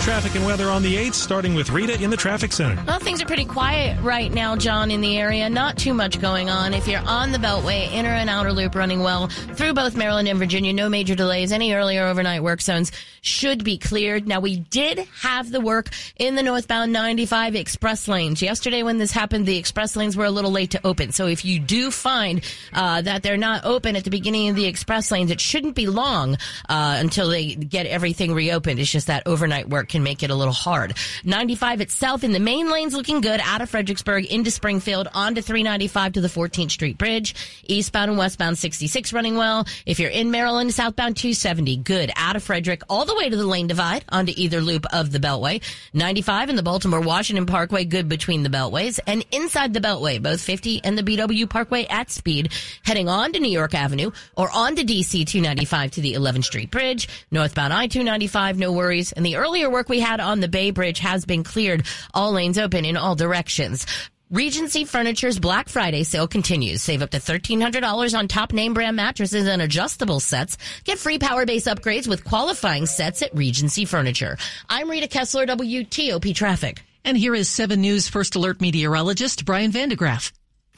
Traffic 0.00 0.34
and 0.34 0.46
weather 0.46 0.70
on 0.70 0.82
the 0.82 0.96
8th, 0.96 1.12
starting 1.12 1.54
with 1.54 1.68
Rita 1.70 2.02
in 2.02 2.08
the 2.08 2.16
traffic 2.16 2.52
center. 2.52 2.82
Well, 2.86 2.98
things 2.98 3.20
are 3.20 3.26
pretty 3.26 3.44
quiet 3.44 4.00
right 4.02 4.32
now, 4.32 4.56
John, 4.56 4.90
in 4.90 5.02
the 5.02 5.18
area. 5.18 5.48
Not 5.50 5.76
too 5.76 5.92
much 5.92 6.18
going 6.22 6.48
on. 6.48 6.72
If 6.72 6.88
you're 6.88 7.02
on 7.06 7.32
the 7.32 7.38
Beltway, 7.38 7.92
inner 7.92 8.08
and 8.08 8.30
outer 8.30 8.50
loop 8.50 8.74
running 8.74 9.00
well 9.00 9.28
through 9.28 9.74
both 9.74 9.94
Maryland 9.94 10.26
and 10.26 10.38
Virginia, 10.38 10.72
no 10.72 10.88
major 10.88 11.14
delays. 11.14 11.52
Any 11.52 11.74
earlier 11.74 12.06
overnight 12.06 12.42
work 12.42 12.62
zones 12.62 12.92
should 13.20 13.62
be 13.62 13.76
cleared. 13.76 14.26
Now, 14.26 14.40
we 14.40 14.56
did 14.56 15.06
have 15.20 15.50
the 15.50 15.60
work 15.60 15.90
in 16.16 16.34
the 16.34 16.42
northbound 16.42 16.94
95 16.94 17.54
express 17.54 18.08
lanes. 18.08 18.40
Yesterday, 18.40 18.82
when 18.82 18.96
this 18.96 19.12
happened, 19.12 19.44
the 19.44 19.58
express 19.58 19.96
lanes 19.96 20.16
were 20.16 20.24
a 20.24 20.30
little 20.30 20.50
late 20.50 20.70
to 20.70 20.80
open. 20.84 21.12
So 21.12 21.26
if 21.26 21.44
you 21.44 21.58
do 21.60 21.90
find 21.90 22.42
uh, 22.72 23.02
that 23.02 23.22
they're 23.22 23.36
not 23.36 23.66
open 23.66 23.96
at 23.96 24.04
the 24.04 24.10
beginning 24.10 24.48
of 24.48 24.56
the 24.56 24.64
express 24.64 25.10
lanes, 25.10 25.30
it 25.30 25.42
shouldn't 25.42 25.74
be 25.74 25.86
long 25.86 26.38
uh, 26.70 26.96
until 26.98 27.28
they 27.28 27.54
get 27.54 27.84
everything 27.86 28.32
reopened. 28.32 28.80
It's 28.80 28.90
just 28.90 29.08
that 29.08 29.24
overnight 29.26 29.68
work 29.68 29.89
can 29.90 30.02
make 30.02 30.22
it 30.22 30.30
a 30.30 30.34
little 30.34 30.54
hard. 30.54 30.96
95 31.24 31.80
itself 31.80 32.24
in 32.24 32.32
the 32.32 32.40
main 32.40 32.70
lanes 32.70 32.94
looking 32.94 33.20
good 33.20 33.40
out 33.44 33.60
of 33.60 33.68
Fredericksburg 33.68 34.24
into 34.26 34.50
Springfield 34.50 35.08
onto 35.12 35.42
395 35.42 36.14
to 36.14 36.20
the 36.20 36.28
14th 36.28 36.70
Street 36.70 36.96
Bridge. 36.96 37.34
Eastbound 37.64 38.10
and 38.10 38.18
westbound 38.18 38.58
66 38.58 39.12
running 39.12 39.36
well. 39.36 39.66
If 39.86 39.98
you're 39.98 40.10
in 40.10 40.30
Maryland, 40.30 40.72
southbound 40.72 41.16
270 41.16 41.76
good 41.78 42.10
out 42.16 42.36
of 42.36 42.42
Frederick 42.42 42.82
all 42.88 43.04
the 43.04 43.14
way 43.14 43.28
to 43.28 43.36
the 43.36 43.46
lane 43.46 43.66
divide 43.66 44.04
onto 44.08 44.32
either 44.36 44.60
loop 44.60 44.86
of 44.92 45.12
the 45.12 45.18
Beltway. 45.18 45.62
95 45.92 46.50
in 46.50 46.56
the 46.56 46.62
Baltimore 46.62 47.00
Washington 47.00 47.46
Parkway 47.46 47.84
good 47.84 48.08
between 48.08 48.42
the 48.42 48.48
Beltways 48.48 49.00
and 49.06 49.24
inside 49.32 49.74
the 49.74 49.80
Beltway, 49.80 50.22
both 50.22 50.40
50 50.40 50.82
and 50.84 50.96
the 50.96 51.02
BW 51.02 51.48
Parkway 51.48 51.86
at 51.86 52.10
speed 52.10 52.52
heading 52.84 53.08
on 53.08 53.32
to 53.32 53.40
New 53.40 53.50
York 53.50 53.74
Avenue 53.74 54.10
or 54.36 54.50
on 54.54 54.76
to 54.76 54.84
DC 54.84 55.26
295 55.26 55.92
to 55.92 56.00
the 56.00 56.14
11th 56.14 56.44
Street 56.44 56.70
Bridge. 56.70 57.08
Northbound 57.30 57.72
I-295, 57.72 58.56
no 58.56 58.72
worries. 58.72 59.12
And 59.12 59.24
the 59.24 59.36
earlier 59.36 59.70
work 59.70 59.79
we 59.88 60.00
had 60.00 60.20
on 60.20 60.40
the 60.40 60.48
Bay 60.48 60.70
Bridge 60.70 60.98
has 60.98 61.24
been 61.24 61.44
cleared. 61.44 61.86
All 62.12 62.32
lanes 62.32 62.58
open 62.58 62.84
in 62.84 62.96
all 62.96 63.14
directions. 63.14 63.86
Regency 64.30 64.84
Furniture's 64.84 65.40
Black 65.40 65.68
Friday 65.68 66.04
sale 66.04 66.28
continues. 66.28 66.82
Save 66.82 67.02
up 67.02 67.10
to 67.10 67.18
$1,300 67.18 68.16
on 68.16 68.28
top 68.28 68.52
name 68.52 68.74
brand 68.74 68.94
mattresses 68.94 69.48
and 69.48 69.60
adjustable 69.60 70.20
sets. 70.20 70.56
Get 70.84 70.98
free 70.98 71.18
power 71.18 71.44
base 71.44 71.66
upgrades 71.66 72.06
with 72.06 72.24
qualifying 72.24 72.86
sets 72.86 73.22
at 73.22 73.34
Regency 73.34 73.84
Furniture. 73.84 74.36
I'm 74.68 74.88
Rita 74.88 75.08
Kessler, 75.08 75.46
WTOP 75.46 76.32
Traffic. 76.32 76.82
And 77.04 77.16
here 77.16 77.34
is 77.34 77.48
7 77.48 77.80
News 77.80 78.08
First 78.08 78.36
Alert 78.36 78.60
meteorologist 78.60 79.44
Brian 79.44 79.72
Vandegraff. 79.72 80.30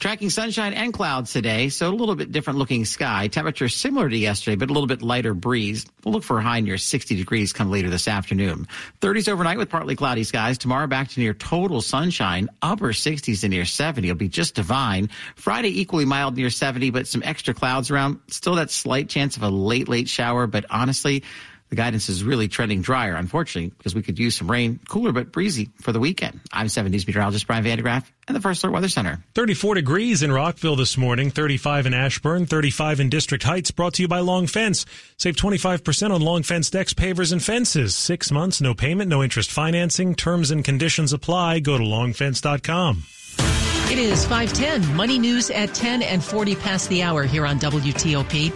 Tracking 0.03 0.29
sunshine 0.29 0.73
and 0.73 0.91
clouds 0.91 1.31
today, 1.31 1.69
so 1.69 1.87
a 1.87 1.95
little 1.95 2.15
bit 2.15 2.29
different 2.29 2.59
looking 2.59 2.83
sky. 2.83 3.29
Temperature 3.29 3.69
similar 3.69 4.09
to 4.09 4.17
yesterday, 4.17 4.57
but 4.57 4.69
a 4.69 4.73
little 4.73 4.85
bit 4.85 5.01
lighter 5.01 5.33
breeze. 5.33 5.85
We'll 6.03 6.13
look 6.13 6.25
for 6.25 6.39
a 6.39 6.41
high 6.41 6.59
near 6.59 6.77
60 6.77 7.15
degrees 7.15 7.53
come 7.53 7.71
later 7.71 7.89
this 7.89 8.09
afternoon. 8.09 8.67
30s 8.99 9.31
overnight 9.31 9.57
with 9.57 9.69
partly 9.69 9.95
cloudy 9.95 10.25
skies. 10.25 10.57
Tomorrow 10.57 10.87
back 10.87 11.07
to 11.07 11.21
near 11.21 11.33
total 11.33 11.79
sunshine. 11.79 12.49
Upper 12.61 12.89
60s 12.89 13.39
to 13.39 13.47
near 13.47 13.63
70. 13.63 14.09
It'll 14.09 14.17
be 14.17 14.27
just 14.27 14.55
divine. 14.55 15.09
Friday 15.37 15.79
equally 15.79 16.03
mild 16.03 16.35
near 16.35 16.49
70, 16.49 16.89
but 16.89 17.07
some 17.07 17.23
extra 17.23 17.53
clouds 17.53 17.89
around. 17.89 18.19
Still 18.27 18.55
that 18.55 18.71
slight 18.71 19.07
chance 19.07 19.37
of 19.37 19.43
a 19.43 19.49
late, 19.49 19.87
late 19.87 20.09
shower, 20.09 20.47
but 20.47 20.65
honestly, 20.69 21.23
the 21.73 21.81
guidance 21.81 22.07
is 22.07 22.23
really 22.23 22.47
trending 22.47 22.83
drier, 22.83 23.15
unfortunately, 23.15 23.73
because 23.75 23.95
we 23.95 24.03
could 24.03 24.19
use 24.19 24.35
some 24.35 24.49
rain, 24.49 24.79
cooler 24.87 25.11
but 25.11 25.31
breezy 25.31 25.71
for 25.81 25.91
the 25.91 25.99
weekend. 25.99 26.39
I'm 26.51 26.69
7 26.69 26.91
News 26.91 27.07
meteorologist 27.07 27.47
Brian 27.47 27.63
Vandegraff 27.65 28.05
and 28.27 28.35
the 28.35 28.41
First 28.41 28.63
Alert 28.63 28.73
Weather 28.73 28.89
Center. 28.89 29.23
34 29.33 29.73
degrees 29.73 30.21
in 30.21 30.31
Rockville 30.31 30.75
this 30.75 30.97
morning, 30.99 31.31
35 31.31 31.87
in 31.87 31.95
Ashburn, 31.95 32.45
35 32.45 32.99
in 32.99 33.09
District 33.09 33.43
Heights, 33.43 33.71
brought 33.71 33.95
to 33.95 34.03
you 34.03 34.07
by 34.07 34.19
Long 34.19 34.45
Fence. 34.45 34.85
Save 35.17 35.35
25% 35.35 36.11
on 36.11 36.21
Long 36.21 36.43
Fence 36.43 36.69
decks, 36.69 36.93
pavers, 36.93 37.31
and 37.31 37.43
fences. 37.43 37.95
Six 37.95 38.31
months, 38.31 38.61
no 38.61 38.75
payment, 38.75 39.09
no 39.09 39.23
interest 39.23 39.51
financing. 39.51 40.13
Terms 40.13 40.51
and 40.51 40.63
conditions 40.63 41.11
apply. 41.11 41.59
Go 41.59 41.79
to 41.79 41.83
longfence.com. 41.83 43.03
It 43.93 43.99
is 43.99 44.25
510, 44.25 44.95
Money 44.95 45.19
News 45.19 45.51
at 45.51 45.75
10 45.75 46.01
and 46.01 46.23
40 46.23 46.55
past 46.55 46.89
the 46.89 47.03
hour 47.03 47.25
here 47.25 47.45
on 47.45 47.59
WTOP. 47.59 48.49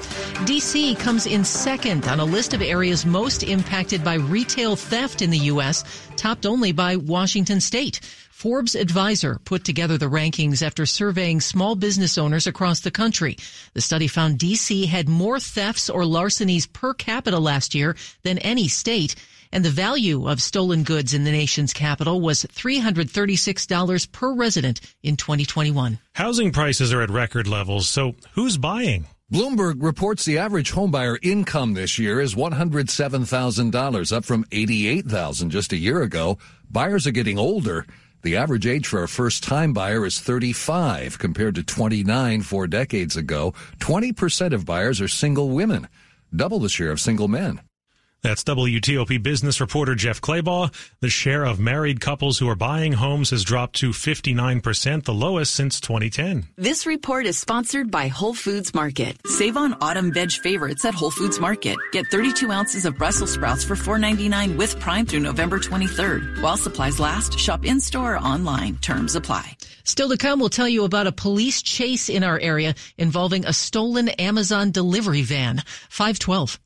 DC 0.48 0.98
comes 0.98 1.28
in 1.28 1.44
second 1.44 2.08
on 2.08 2.20
a 2.20 2.26
list 2.26 2.56
of 2.56 2.64
areas 2.64 3.06
most 3.06 3.44
impacted 3.44 4.04
by 4.04 4.16
retail 4.16 4.76
theft 4.76 5.22
in 5.22 5.30
the 5.30 5.38
U.S., 5.38 5.84
topped 6.16 6.48
only 6.48 6.72
by 6.72 6.96
Washington 6.96 7.62
State. 7.62 8.00
Forbes 8.32 8.74
Advisor 8.74 9.40
put 9.46 9.64
together 9.64 10.00
the 10.00 10.08
rankings 10.08 10.66
after 10.66 10.88
surveying 10.88 11.40
small 11.40 11.76
business 11.76 12.18
owners 12.18 12.48
across 12.48 12.80
the 12.80 12.90
country. 12.90 13.38
The 13.74 13.82
study 13.82 14.08
found 14.08 14.40
DC 14.40 14.88
had 14.88 15.08
more 15.08 15.40
thefts 15.40 15.88
or 15.88 16.04
larcenies 16.04 16.66
per 16.66 16.96
capita 16.96 17.38
last 17.38 17.76
year 17.76 17.96
than 18.24 18.40
any 18.40 18.68
state 18.68 19.16
and 19.52 19.64
the 19.64 19.70
value 19.70 20.28
of 20.28 20.42
stolen 20.42 20.84
goods 20.84 21.14
in 21.14 21.24
the 21.24 21.32
nation's 21.32 21.74
capital 21.74 22.22
was 22.22 22.44
$336 22.46 24.12
per 24.12 24.34
resident 24.34 24.80
in 25.04 25.18
2021. 25.18 26.00
Housing 26.14 26.52
prices 26.52 26.94
are 26.94 27.02
at 27.02 27.10
record 27.10 27.48
levels, 27.48 27.88
so 27.88 28.16
who's 28.34 28.58
buying? 28.58 29.08
Bloomberg 29.32 29.84
reports 29.84 30.24
the 30.24 30.38
average 30.38 30.72
homebuyer 30.72 31.18
income 31.22 31.74
this 31.74 32.00
year 32.00 32.22
is 32.22 32.34
$107,000, 32.34 34.16
up 34.16 34.24
from 34.24 34.46
88,000 34.54 35.50
just 35.50 35.74
a 35.74 35.78
year 35.78 36.02
ago. 36.02 36.38
Buyers 36.70 37.06
are 37.06 37.12
getting 37.12 37.38
older. 37.38 37.86
The 38.22 38.38
average 38.38 38.66
age 38.66 38.88
for 38.88 39.04
a 39.04 39.08
first 39.08 39.44
time 39.44 39.74
buyer 39.74 40.06
is 40.06 40.22
35 40.22 41.20
compared 41.20 41.56
to 41.56 41.64
29 41.64 42.42
four 42.42 42.68
decades 42.68 43.18
ago. 43.18 43.54
20% 43.80 44.54
of 44.54 44.66
buyers 44.66 45.02
are 45.02 45.10
single 45.10 45.50
women, 45.50 45.90
double 46.34 46.60
the 46.60 46.70
share 46.70 46.92
of 46.92 47.02
single 47.02 47.28
men. 47.28 47.60
That's 48.24 48.44
WTOP 48.44 49.22
business 49.22 49.62
reporter 49.62 49.94
Jeff 49.94 50.20
Clabaugh. 50.20 50.74
The 51.02 51.10
share 51.10 51.46
of 51.46 51.60
married 51.60 52.02
couples 52.02 52.40
who 52.40 52.50
are 52.50 52.56
buying 52.56 52.94
homes 52.94 53.30
has 53.30 53.44
dropped 53.44 53.76
to 53.78 53.92
59%, 53.92 55.04
the 55.04 55.14
lowest 55.14 55.54
since 55.54 55.80
2010. 55.80 56.48
This 56.58 56.86
report 56.88 57.28
is 57.28 57.38
sponsored 57.38 57.92
by 57.92 58.08
Whole 58.08 58.34
Foods 58.34 58.74
Market. 58.74 59.18
Save 59.28 59.56
on 59.56 59.78
autumn 59.82 60.12
veg 60.12 60.32
favorites 60.32 60.84
at 60.84 60.96
Whole 60.96 61.12
Foods 61.12 61.40
Market. 61.40 61.78
Get 61.92 62.08
32 62.08 62.52
ounces 62.52 62.86
of 62.86 62.98
Brussels 62.98 63.34
sprouts 63.34 63.64
for 63.64 63.76
$4.99 63.76 64.58
with 64.58 64.80
Prime 64.80 65.06
through 65.06 65.20
November 65.20 65.60
23rd. 65.60 66.42
While 66.42 66.58
supplies 66.58 67.00
last, 67.00 67.38
shop 67.40 67.66
in 67.66 67.80
store 67.80 68.16
or 68.16 68.20
online. 68.20 68.78
Terms 68.78 69.16
apply. 69.16 69.56
Still 69.84 70.10
to 70.10 70.18
come, 70.18 70.40
we'll 70.40 70.50
tell 70.50 70.68
you 70.68 70.84
about 70.84 71.08
a 71.08 71.12
police 71.12 71.62
chase 71.62 72.10
in 72.10 72.24
our 72.24 72.40
area 72.40 72.74
involving 72.98 73.46
a 73.46 73.54
stolen 73.54 74.10
Amazon 74.10 74.72
delivery 74.72 75.22
van. 75.22 75.64
512. 75.90 76.60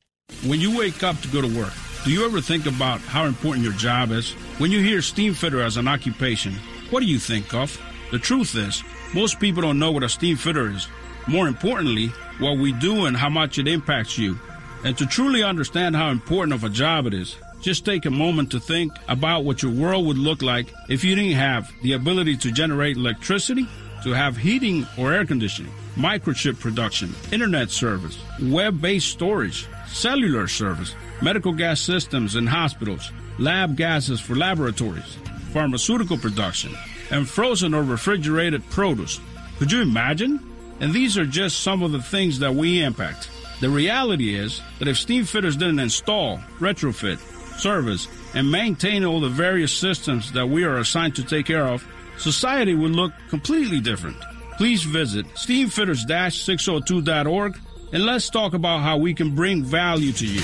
When 0.43 0.59
you 0.59 0.75
wake 0.75 1.03
up 1.03 1.19
to 1.21 1.27
go 1.27 1.39
to 1.41 1.59
work, 1.59 1.71
do 2.03 2.09
you 2.09 2.25
ever 2.25 2.41
think 2.41 2.65
about 2.65 2.99
how 3.01 3.25
important 3.25 3.63
your 3.63 3.73
job 3.73 4.09
is? 4.11 4.31
When 4.57 4.71
you 4.71 4.81
hear 4.81 5.03
steam 5.03 5.35
fitter 5.35 5.61
as 5.61 5.77
an 5.77 5.87
occupation, 5.87 6.55
what 6.89 7.01
do 7.01 7.05
you 7.05 7.19
think 7.19 7.53
of? 7.53 7.79
The 8.11 8.17
truth 8.17 8.55
is, 8.55 8.83
most 9.13 9.39
people 9.39 9.61
don't 9.61 9.77
know 9.77 9.91
what 9.91 10.01
a 10.01 10.09
steam 10.09 10.37
fitter 10.37 10.71
is. 10.71 10.87
More 11.27 11.47
importantly, 11.47 12.07
what 12.39 12.57
we 12.57 12.71
do 12.71 13.05
and 13.05 13.15
how 13.15 13.29
much 13.29 13.59
it 13.59 13.67
impacts 13.67 14.17
you. 14.17 14.39
And 14.83 14.97
to 14.97 15.05
truly 15.05 15.43
understand 15.43 15.95
how 15.95 16.09
important 16.09 16.53
of 16.53 16.63
a 16.63 16.69
job 16.69 17.05
it 17.05 17.13
is, 17.13 17.35
just 17.61 17.85
take 17.85 18.05
a 18.05 18.11
moment 18.11 18.49
to 18.51 18.59
think 18.59 18.91
about 19.07 19.43
what 19.45 19.61
your 19.61 19.71
world 19.71 20.07
would 20.07 20.17
look 20.17 20.41
like 20.41 20.73
if 20.89 21.03
you 21.03 21.13
didn't 21.13 21.33
have 21.37 21.71
the 21.83 21.93
ability 21.93 22.35
to 22.37 22.51
generate 22.51 22.97
electricity, 22.97 23.67
to 24.03 24.09
have 24.09 24.37
heating 24.37 24.87
or 24.97 25.13
air 25.13 25.23
conditioning, 25.23 25.71
microchip 25.95 26.59
production, 26.59 27.13
internet 27.31 27.69
service, 27.69 28.17
web-based 28.41 29.07
storage, 29.07 29.67
cellular 29.93 30.47
service, 30.47 30.95
medical 31.21 31.53
gas 31.53 31.81
systems 31.81 32.35
in 32.35 32.47
hospitals, 32.47 33.11
lab 33.37 33.77
gases 33.77 34.19
for 34.19 34.35
laboratories, 34.35 35.17
pharmaceutical 35.51 36.17
production, 36.17 36.75
and 37.11 37.29
frozen 37.29 37.73
or 37.73 37.83
refrigerated 37.83 38.69
produce. 38.69 39.19
Could 39.59 39.71
you 39.71 39.81
imagine? 39.81 40.39
And 40.79 40.93
these 40.93 41.17
are 41.17 41.25
just 41.25 41.61
some 41.61 41.83
of 41.83 41.91
the 41.91 42.01
things 42.01 42.39
that 42.39 42.55
we 42.55 42.81
impact. 42.81 43.29
The 43.59 43.69
reality 43.69 44.33
is 44.33 44.61
that 44.79 44.87
if 44.87 44.97
steam 44.97 45.25
fitters 45.25 45.55
didn't 45.55 45.79
install, 45.79 46.37
retrofit, 46.59 47.19
service, 47.59 48.07
and 48.33 48.51
maintain 48.51 49.05
all 49.05 49.19
the 49.19 49.29
various 49.29 49.71
systems 49.71 50.31
that 50.31 50.47
we 50.47 50.63
are 50.63 50.77
assigned 50.77 51.15
to 51.17 51.23
take 51.23 51.45
care 51.45 51.67
of, 51.67 51.85
society 52.17 52.73
would 52.73 52.93
look 52.93 53.13
completely 53.29 53.79
different. 53.79 54.17
Please 54.57 54.81
visit 54.83 55.27
steamfitters-602.org 55.35 57.59
and 57.93 58.05
let's 58.05 58.29
talk 58.29 58.53
about 58.53 58.81
how 58.81 58.97
we 58.97 59.13
can 59.13 59.35
bring 59.35 59.63
value 59.63 60.11
to 60.13 60.25
you. 60.25 60.41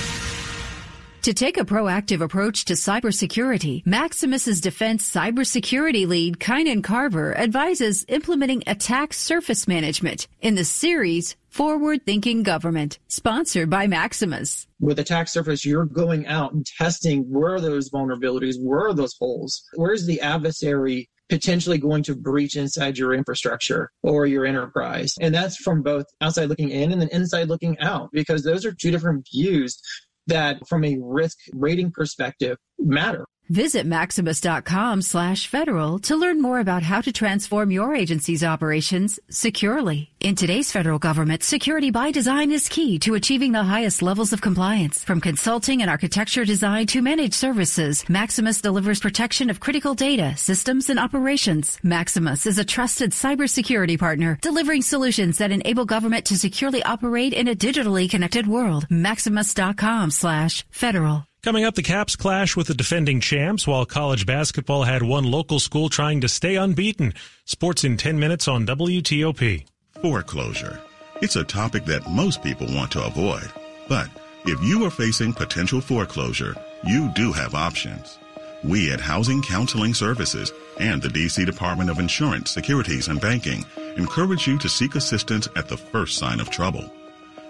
To 1.27 1.33
take 1.33 1.57
a 1.57 1.65
proactive 1.65 2.21
approach 2.21 2.63
to 2.65 2.73
cybersecurity, 2.73 3.85
Maximus's 3.85 4.61
defense 4.61 5.11
cybersecurity 5.11 6.07
lead, 6.07 6.39
Kynan 6.39 6.81
Carver, 6.81 7.37
advises 7.37 8.05
implementing 8.07 8.63
attack 8.65 9.13
surface 9.13 9.67
management 9.67 10.29
in 10.39 10.55
the 10.55 10.63
series 10.63 11.35
Forward 11.49 12.05
Thinking 12.05 12.43
Government, 12.43 12.97
sponsored 13.09 13.69
by 13.69 13.87
Maximus. 13.87 14.67
With 14.79 14.99
attack 14.99 15.27
surface, 15.27 15.65
you're 15.65 15.83
going 15.83 16.27
out 16.27 16.53
and 16.53 16.65
testing 16.65 17.23
where 17.23 17.55
are 17.55 17.59
those 17.59 17.89
vulnerabilities, 17.89 18.55
where 18.61 18.87
are 18.87 18.93
those 18.93 19.15
holes, 19.19 19.61
where's 19.75 20.05
the 20.05 20.21
adversary 20.21 21.09
potentially 21.29 21.77
going 21.77 22.03
to 22.03 22.15
breach 22.15 22.55
inside 22.55 22.97
your 22.97 23.13
infrastructure 23.13 23.89
or 24.03 24.25
your 24.25 24.45
enterprise. 24.45 25.13
And 25.19 25.33
that's 25.33 25.57
from 25.57 25.81
both 25.81 26.05
outside 26.21 26.49
looking 26.49 26.69
in 26.69 26.91
and 26.91 27.01
then 27.01 27.09
inside 27.11 27.49
looking 27.49 27.77
out, 27.79 28.09
because 28.11 28.43
those 28.43 28.65
are 28.65 28.71
two 28.71 28.91
different 28.91 29.27
views 29.31 29.79
that 30.27 30.65
from 30.67 30.83
a 30.83 30.97
risk 31.01 31.37
rating 31.53 31.91
perspective 31.91 32.57
matter. 32.79 33.25
Visit 33.49 33.85
maximus.com 33.85 35.01
slash 35.01 35.47
federal 35.47 35.99
to 35.99 36.15
learn 36.15 36.41
more 36.41 36.59
about 36.59 36.83
how 36.83 37.01
to 37.01 37.11
transform 37.11 37.71
your 37.71 37.95
agency's 37.95 38.43
operations 38.43 39.19
securely. 39.29 40.09
In 40.19 40.35
today's 40.35 40.71
federal 40.71 40.99
government, 40.99 41.43
security 41.43 41.91
by 41.91 42.11
design 42.11 42.51
is 42.51 42.67
key 42.69 42.97
to 42.99 43.13
achieving 43.13 43.51
the 43.51 43.63
highest 43.63 44.01
levels 44.01 44.33
of 44.33 44.41
compliance. 44.41 45.03
From 45.03 45.21
consulting 45.21 45.81
and 45.81 45.89
architecture 45.89 46.43
design 46.43 46.87
to 46.87 47.01
managed 47.01 47.35
services, 47.35 48.03
Maximus 48.09 48.59
delivers 48.59 48.99
protection 48.99 49.49
of 49.49 49.59
critical 49.59 49.93
data, 49.93 50.35
systems, 50.35 50.89
and 50.89 50.99
operations. 50.99 51.77
Maximus 51.83 52.45
is 52.45 52.57
a 52.57 52.65
trusted 52.65 53.11
cybersecurity 53.11 53.99
partner, 53.99 54.39
delivering 54.41 54.81
solutions 54.81 55.37
that 55.37 55.51
enable 55.51 55.85
government 55.85 56.25
to 56.25 56.37
securely 56.37 56.81
operate 56.83 57.33
in 57.33 57.47
a 57.47 57.55
digitally 57.55 58.09
connected 58.09 58.47
world. 58.47 58.87
Maximus.com 58.89 60.09
slash 60.11 60.65
federal. 60.71 61.26
Coming 61.47 61.63
up, 61.63 61.75
the 61.75 61.81
Caps 61.81 62.17
clash 62.17 62.57
with 62.57 62.67
the 62.67 62.73
defending 62.73 63.21
champs, 63.21 63.65
while 63.65 63.85
college 63.85 64.25
basketball 64.25 64.83
had 64.83 65.01
one 65.01 65.23
local 65.23 65.61
school 65.61 65.87
trying 65.87 66.19
to 66.19 66.27
stay 66.27 66.57
unbeaten. 66.57 67.13
Sports 67.45 67.85
in 67.85 67.95
10 67.95 68.19
minutes 68.19 68.49
on 68.49 68.67
WTOP. 68.67 69.65
Foreclosure. 70.01 70.81
It's 71.21 71.37
a 71.37 71.45
topic 71.45 71.85
that 71.85 72.09
most 72.09 72.43
people 72.43 72.67
want 72.75 72.91
to 72.91 73.05
avoid. 73.05 73.49
But 73.87 74.09
if 74.45 74.61
you 74.61 74.83
are 74.83 74.89
facing 74.89 75.31
potential 75.31 75.79
foreclosure, 75.79 76.53
you 76.83 77.09
do 77.15 77.31
have 77.31 77.55
options. 77.55 78.19
We 78.61 78.91
at 78.91 78.99
Housing 78.99 79.41
Counseling 79.41 79.93
Services 79.93 80.51
and 80.81 81.01
the 81.01 81.07
DC 81.07 81.45
Department 81.45 81.89
of 81.89 81.99
Insurance, 81.99 82.51
Securities, 82.51 83.07
and 83.07 83.21
Banking 83.21 83.63
encourage 83.95 84.47
you 84.47 84.57
to 84.57 84.67
seek 84.67 84.95
assistance 84.95 85.47
at 85.55 85.69
the 85.69 85.77
first 85.77 86.17
sign 86.17 86.41
of 86.41 86.49
trouble. 86.49 86.91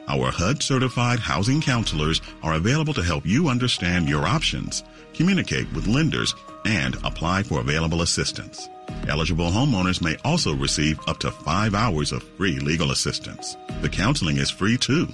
Our 0.09 0.31
HUD 0.31 0.63
certified 0.63 1.19
housing 1.19 1.59
counselors 1.59 2.21
are 2.41 2.53
available 2.53 2.93
to 2.93 3.03
help 3.03 3.25
you 3.25 3.49
understand 3.49 4.07
your 4.07 4.25
options, 4.25 4.83
communicate 5.13 5.71
with 5.73 5.87
lenders, 5.87 6.33
and 6.65 6.95
apply 7.03 7.43
for 7.43 7.59
available 7.59 8.01
assistance. 8.01 8.69
Eligible 9.09 9.51
homeowners 9.51 10.01
may 10.01 10.15
also 10.23 10.55
receive 10.55 10.99
up 11.07 11.19
to 11.19 11.31
five 11.31 11.75
hours 11.75 12.13
of 12.13 12.23
free 12.23 12.59
legal 12.59 12.91
assistance. 12.91 13.57
The 13.81 13.89
counseling 13.89 14.37
is 14.37 14.49
free 14.49 14.77
too. 14.77 15.07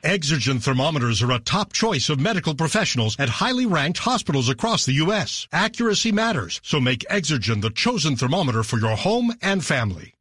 Exergen 0.04 0.62
thermometers 0.62 1.20
are 1.20 1.32
a 1.32 1.40
top 1.40 1.72
choice 1.72 2.08
of 2.08 2.20
medical 2.20 2.54
professionals 2.54 3.18
at 3.18 3.28
highly 3.28 3.66
ranked 3.66 3.98
hospitals 3.98 4.48
across 4.48 4.86
the 4.86 4.92
U.S. 4.92 5.48
Accuracy 5.52 6.12
matters, 6.12 6.60
so 6.62 6.78
make 6.78 7.04
Exergen 7.10 7.60
the 7.60 7.70
chosen 7.70 8.14
thermometer 8.14 8.62
for 8.62 8.78
your 8.78 8.94
home 8.94 9.34
and 9.42 9.64
family. 9.64 10.15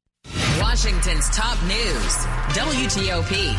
Washington's 0.61 1.29
top 1.29 1.61
news, 1.63 2.15
WTOP. 2.55 3.55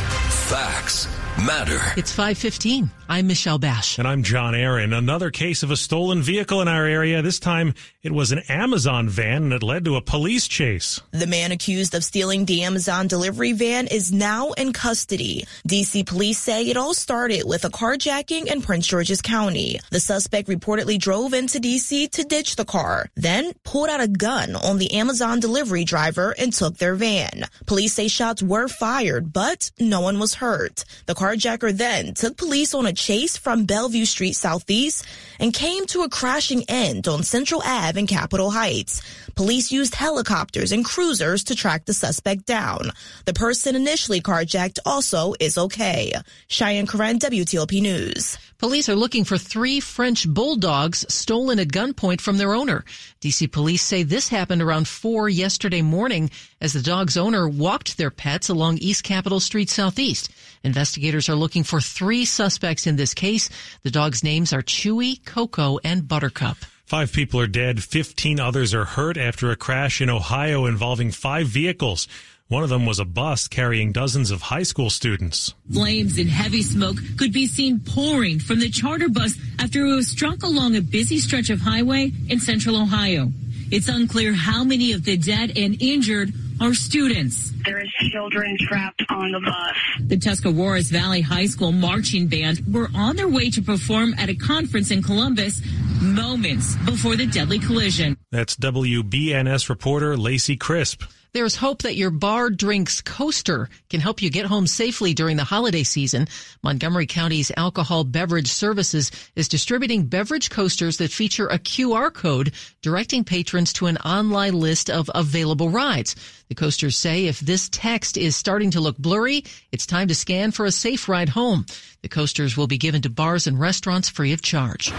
Facts 0.49 1.09
matter. 1.45 1.81
It's 1.97 2.12
515. 2.12 2.91
I'm 3.09 3.26
Michelle 3.26 3.59
Bash. 3.59 3.99
And 3.99 4.09
I'm 4.09 4.23
John 4.23 4.55
Aaron. 4.55 4.93
Another 4.93 5.31
case 5.31 5.62
of 5.62 5.71
a 5.71 5.76
stolen 5.76 6.23
vehicle 6.23 6.61
in 6.61 6.69
our 6.69 6.87
area. 6.87 7.23
This 7.23 7.38
time 7.38 7.75
it 8.03 8.11
was 8.11 8.33
an 8.33 8.41
Amazon 8.49 9.09
van 9.09 9.45
and 9.45 9.53
it 9.53 9.62
led 9.62 9.85
to 9.85 9.97
a 9.97 10.00
police 10.00 10.49
chase. 10.49 11.00
The 11.12 11.26
man 11.26 11.53
accused 11.53 11.95
of 11.95 12.03
stealing 12.03 12.47
the 12.47 12.62
Amazon 12.62 13.07
delivery 13.07 13.53
van 13.53 13.87
is 13.87 14.12
now 14.12 14.53
in 14.53 14.73
custody. 14.73 15.47
DC 15.69 16.07
police 16.07 16.38
say 16.38 16.67
it 16.69 16.76
all 16.76 16.95
started 16.95 17.45
with 17.45 17.65
a 17.65 17.71
carjacking 17.71 18.47
in 18.47 18.62
Prince 18.62 18.87
George's 18.87 19.23
County. 19.23 19.79
The 19.91 20.00
suspect 20.00 20.49
reportedly 20.49 20.99
drove 20.99 21.33
into 21.33 21.61
DC 21.61 22.11
to 22.11 22.25
ditch 22.25 22.57
the 22.57 22.65
car, 22.65 23.09
then 23.15 23.53
pulled 23.62 23.88
out 23.88 24.00
a 24.00 24.09
gun 24.09 24.57
on 24.57 24.79
the 24.79 24.95
Amazon 24.95 25.38
delivery 25.38 25.85
driver 25.85 26.35
and 26.38 26.53
took 26.53 26.79
their 26.79 26.86
van. 26.95 27.45
Police 27.66 27.95
say 27.95 28.09
shots 28.09 28.43
were 28.43 28.69
fired, 28.69 29.33
but 29.33 29.71
no 29.78 30.00
one 30.00 30.19
was 30.19 30.35
hurt. 30.35 30.85
The 31.07 31.14
carjacker 31.14 31.76
then 31.76 32.14
took 32.14 32.37
police 32.37 32.75
on 32.75 32.87
a 32.87 32.93
chase 32.93 33.37
from 33.37 33.65
Bellevue 33.65 34.04
Street 34.04 34.34
Southeast 34.34 35.04
and 35.41 35.52
came 35.52 35.87
to 35.87 36.02
a 36.02 36.08
crashing 36.08 36.65
end 36.69 37.08
on 37.08 37.23
Central 37.23 37.63
Ave 37.65 37.99
in 37.99 38.06
Capitol 38.06 38.50
Heights. 38.50 39.02
Police 39.34 39.71
used 39.71 39.95
helicopters 39.95 40.73
and 40.73 40.84
cruisers 40.84 41.45
to 41.45 41.54
track 41.54 41.84
the 41.84 41.93
suspect 41.93 42.47
down. 42.47 42.93
The 43.26 43.34
person 43.34 43.76
initially 43.76 44.21
carjacked 44.21 44.78
also 44.87 45.34
is 45.41 45.58
okay. 45.58 46.13
Cheyenne 46.49 46.87
Corin, 46.87 47.19
WTOP 47.19 47.82
News. 47.82 48.39
Police 48.58 48.88
are 48.88 48.97
looking 48.97 49.25
for 49.25 49.36
three 49.36 49.80
French 49.80 50.26
bulldogs 50.26 51.04
stolen 51.12 51.58
at 51.58 51.69
gunpoint 51.69 52.23
from 52.23 52.38
their 52.38 52.54
owner. 52.54 52.86
DC 53.21 53.52
police 53.52 53.82
say 53.82 54.02
this 54.02 54.30
happened 54.30 54.62
around 54.62 54.88
four 54.88 55.28
yesterday 55.28 55.82
morning 55.82 56.30
as 56.58 56.73
the 56.73 56.80
dog's 56.80 57.19
owner 57.19 57.47
walked 57.47 57.99
their 57.99 58.10
pets 58.10 58.49
along 58.49 58.78
East 58.78 59.04
Capitol 59.04 59.40
Street 59.40 59.69
Southeast. 59.69 60.30
Investigators 60.64 61.28
are 61.28 61.34
looking 61.34 61.64
for 61.64 61.82
three 61.82 62.25
suspects 62.25 62.86
in 62.86 62.97
this 62.97 63.12
case. 63.12 63.50
The 63.82 63.90
dogs' 63.90 64.25
names 64.25 64.54
are 64.54 64.62
Chewy, 64.62 65.23
Coco, 65.26 65.78
and 65.84 66.08
Buttercup. 66.08 66.56
Five 66.86 67.12
people 67.12 67.38
are 67.40 67.47
dead. 67.47 67.82
15 67.82 68.40
others 68.40 68.73
are 68.73 68.84
hurt 68.84 69.19
after 69.19 69.50
a 69.50 69.56
crash 69.56 70.00
in 70.00 70.08
Ohio 70.08 70.64
involving 70.64 71.10
five 71.10 71.49
vehicles. 71.49 72.08
One 72.49 72.63
of 72.63 72.69
them 72.69 72.87
was 72.87 73.00
a 73.00 73.04
bus 73.04 73.49
carrying 73.49 73.91
dozens 73.91 74.30
of 74.30 74.41
high 74.41 74.63
school 74.63 74.89
students. 74.89 75.52
Flames 75.73 76.17
and 76.17 76.30
heavy 76.30 76.63
smoke 76.63 76.97
could 77.19 77.32
be 77.32 77.49
seen 77.49 77.80
pouring 77.80 78.39
from 78.39 78.61
the 78.61 78.71
charter 78.71 79.09
bus 79.09 79.37
after 79.59 79.85
it 79.85 79.93
was 79.93 80.06
struck 80.06 80.45
along 80.45 80.76
a 80.76 80.80
busy 80.80 81.19
stretch 81.19 81.50
of 81.50 81.61
highway 81.61 82.13
in 82.28 82.39
central 82.39 82.80
Ohio. 82.80 83.32
It's 83.73 83.89
unclear 83.89 84.32
how 84.32 84.63
many 84.63 84.93
of 84.93 85.02
the 85.02 85.17
dead 85.17 85.59
and 85.59 85.82
injured 85.82 86.32
are 86.61 86.73
students. 86.73 87.52
There 87.65 87.80
is 87.80 87.91
children 88.13 88.56
trapped 88.61 89.02
on 89.11 89.32
the 89.32 89.41
bus. 89.41 89.76
The 90.06 90.17
Tuscarawas 90.17 90.89
Valley 90.89 91.23
High 91.23 91.47
School 91.47 91.73
marching 91.73 92.28
band 92.28 92.63
were 92.73 92.91
on 92.95 93.17
their 93.17 93.28
way 93.28 93.50
to 93.50 93.61
perform 93.61 94.15
at 94.19 94.28
a 94.28 94.37
conference 94.37 94.93
in 94.93 95.02
Columbus 95.02 95.61
moments 96.00 96.76
before 96.87 97.17
the 97.17 97.26
deadly 97.26 97.59
collision. 97.59 98.17
That's 98.30 98.54
WBNS 98.54 99.69
reporter 99.69 100.17
Lacey 100.17 100.56
Crisp. 100.56 101.02
There's 101.36 101.54
hope 101.54 101.82
that 101.82 101.96
your 101.96 102.10
bar 102.10 102.49
drinks 102.49 103.02
coaster 103.02 103.68
can 103.90 104.00
help 104.00 104.22
you 104.22 104.30
get 104.30 104.46
home 104.46 104.66
safely 104.66 105.12
during 105.12 105.36
the 105.36 105.44
holiday 105.44 105.82
season. 105.82 106.28
Montgomery 106.62 107.04
County's 107.04 107.52
Alcohol 107.58 108.04
Beverage 108.04 108.49
Services 108.49 109.10
is 109.34 109.46
distributing 109.46 110.06
beverage 110.06 110.49
coasters 110.49 110.96
that 110.96 111.12
feature 111.12 111.46
a 111.49 111.58
QR 111.58 112.10
code 112.10 112.54
directing 112.80 113.22
patrons 113.22 113.75
to 113.75 113.84
an 113.84 113.99
online 113.99 114.54
list 114.54 114.88
of 114.88 115.10
available 115.14 115.68
rides. 115.68 116.16
The 116.49 116.54
coasters 116.54 116.96
say 116.96 117.26
if 117.26 117.40
this 117.40 117.68
text 117.68 118.16
is 118.16 118.34
starting 118.34 118.70
to 118.70 118.80
look 118.80 118.96
blurry, 118.96 119.44
it's 119.72 119.84
time 119.84 120.08
to 120.08 120.14
scan 120.14 120.52
for 120.52 120.64
a 120.64 120.72
safe 120.72 121.06
ride 121.06 121.28
home. 121.28 121.66
The 122.00 122.08
coasters 122.08 122.56
will 122.56 122.66
be 122.66 122.78
given 122.78 123.02
to 123.02 123.10
bars 123.10 123.46
and 123.46 123.60
restaurants 123.60 124.08
free 124.08 124.32
of 124.32 124.40
charge. 124.40 124.90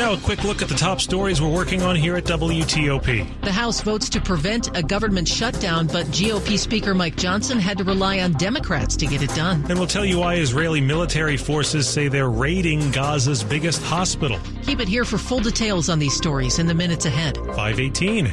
Now, 0.00 0.14
a 0.14 0.16
quick 0.16 0.44
look 0.44 0.62
at 0.62 0.68
the 0.70 0.74
top 0.74 0.98
stories 0.98 1.42
we're 1.42 1.52
working 1.52 1.82
on 1.82 1.94
here 1.94 2.16
at 2.16 2.24
WTOP. 2.24 3.42
The 3.42 3.52
House 3.52 3.82
votes 3.82 4.08
to 4.08 4.18
prevent 4.18 4.74
a 4.74 4.82
government 4.82 5.28
shutdown, 5.28 5.88
but 5.88 6.06
GOP 6.06 6.58
Speaker 6.58 6.94
Mike 6.94 7.16
Johnson 7.16 7.58
had 7.58 7.76
to 7.76 7.84
rely 7.84 8.20
on 8.20 8.32
Democrats 8.32 8.96
to 8.96 9.06
get 9.06 9.20
it 9.22 9.28
done. 9.34 9.62
And 9.68 9.78
we'll 9.78 9.86
tell 9.86 10.06
you 10.06 10.20
why 10.20 10.36
Israeli 10.36 10.80
military 10.80 11.36
forces 11.36 11.86
say 11.86 12.08
they're 12.08 12.30
raiding 12.30 12.80
Gaza's 12.92 13.44
biggest 13.44 13.82
hospital. 13.82 14.38
Keep 14.62 14.80
it 14.80 14.88
here 14.88 15.04
for 15.04 15.18
full 15.18 15.40
details 15.40 15.90
on 15.90 15.98
these 15.98 16.16
stories 16.16 16.58
in 16.58 16.66
the 16.66 16.74
minutes 16.74 17.04
ahead. 17.04 17.36
518. 17.36 18.32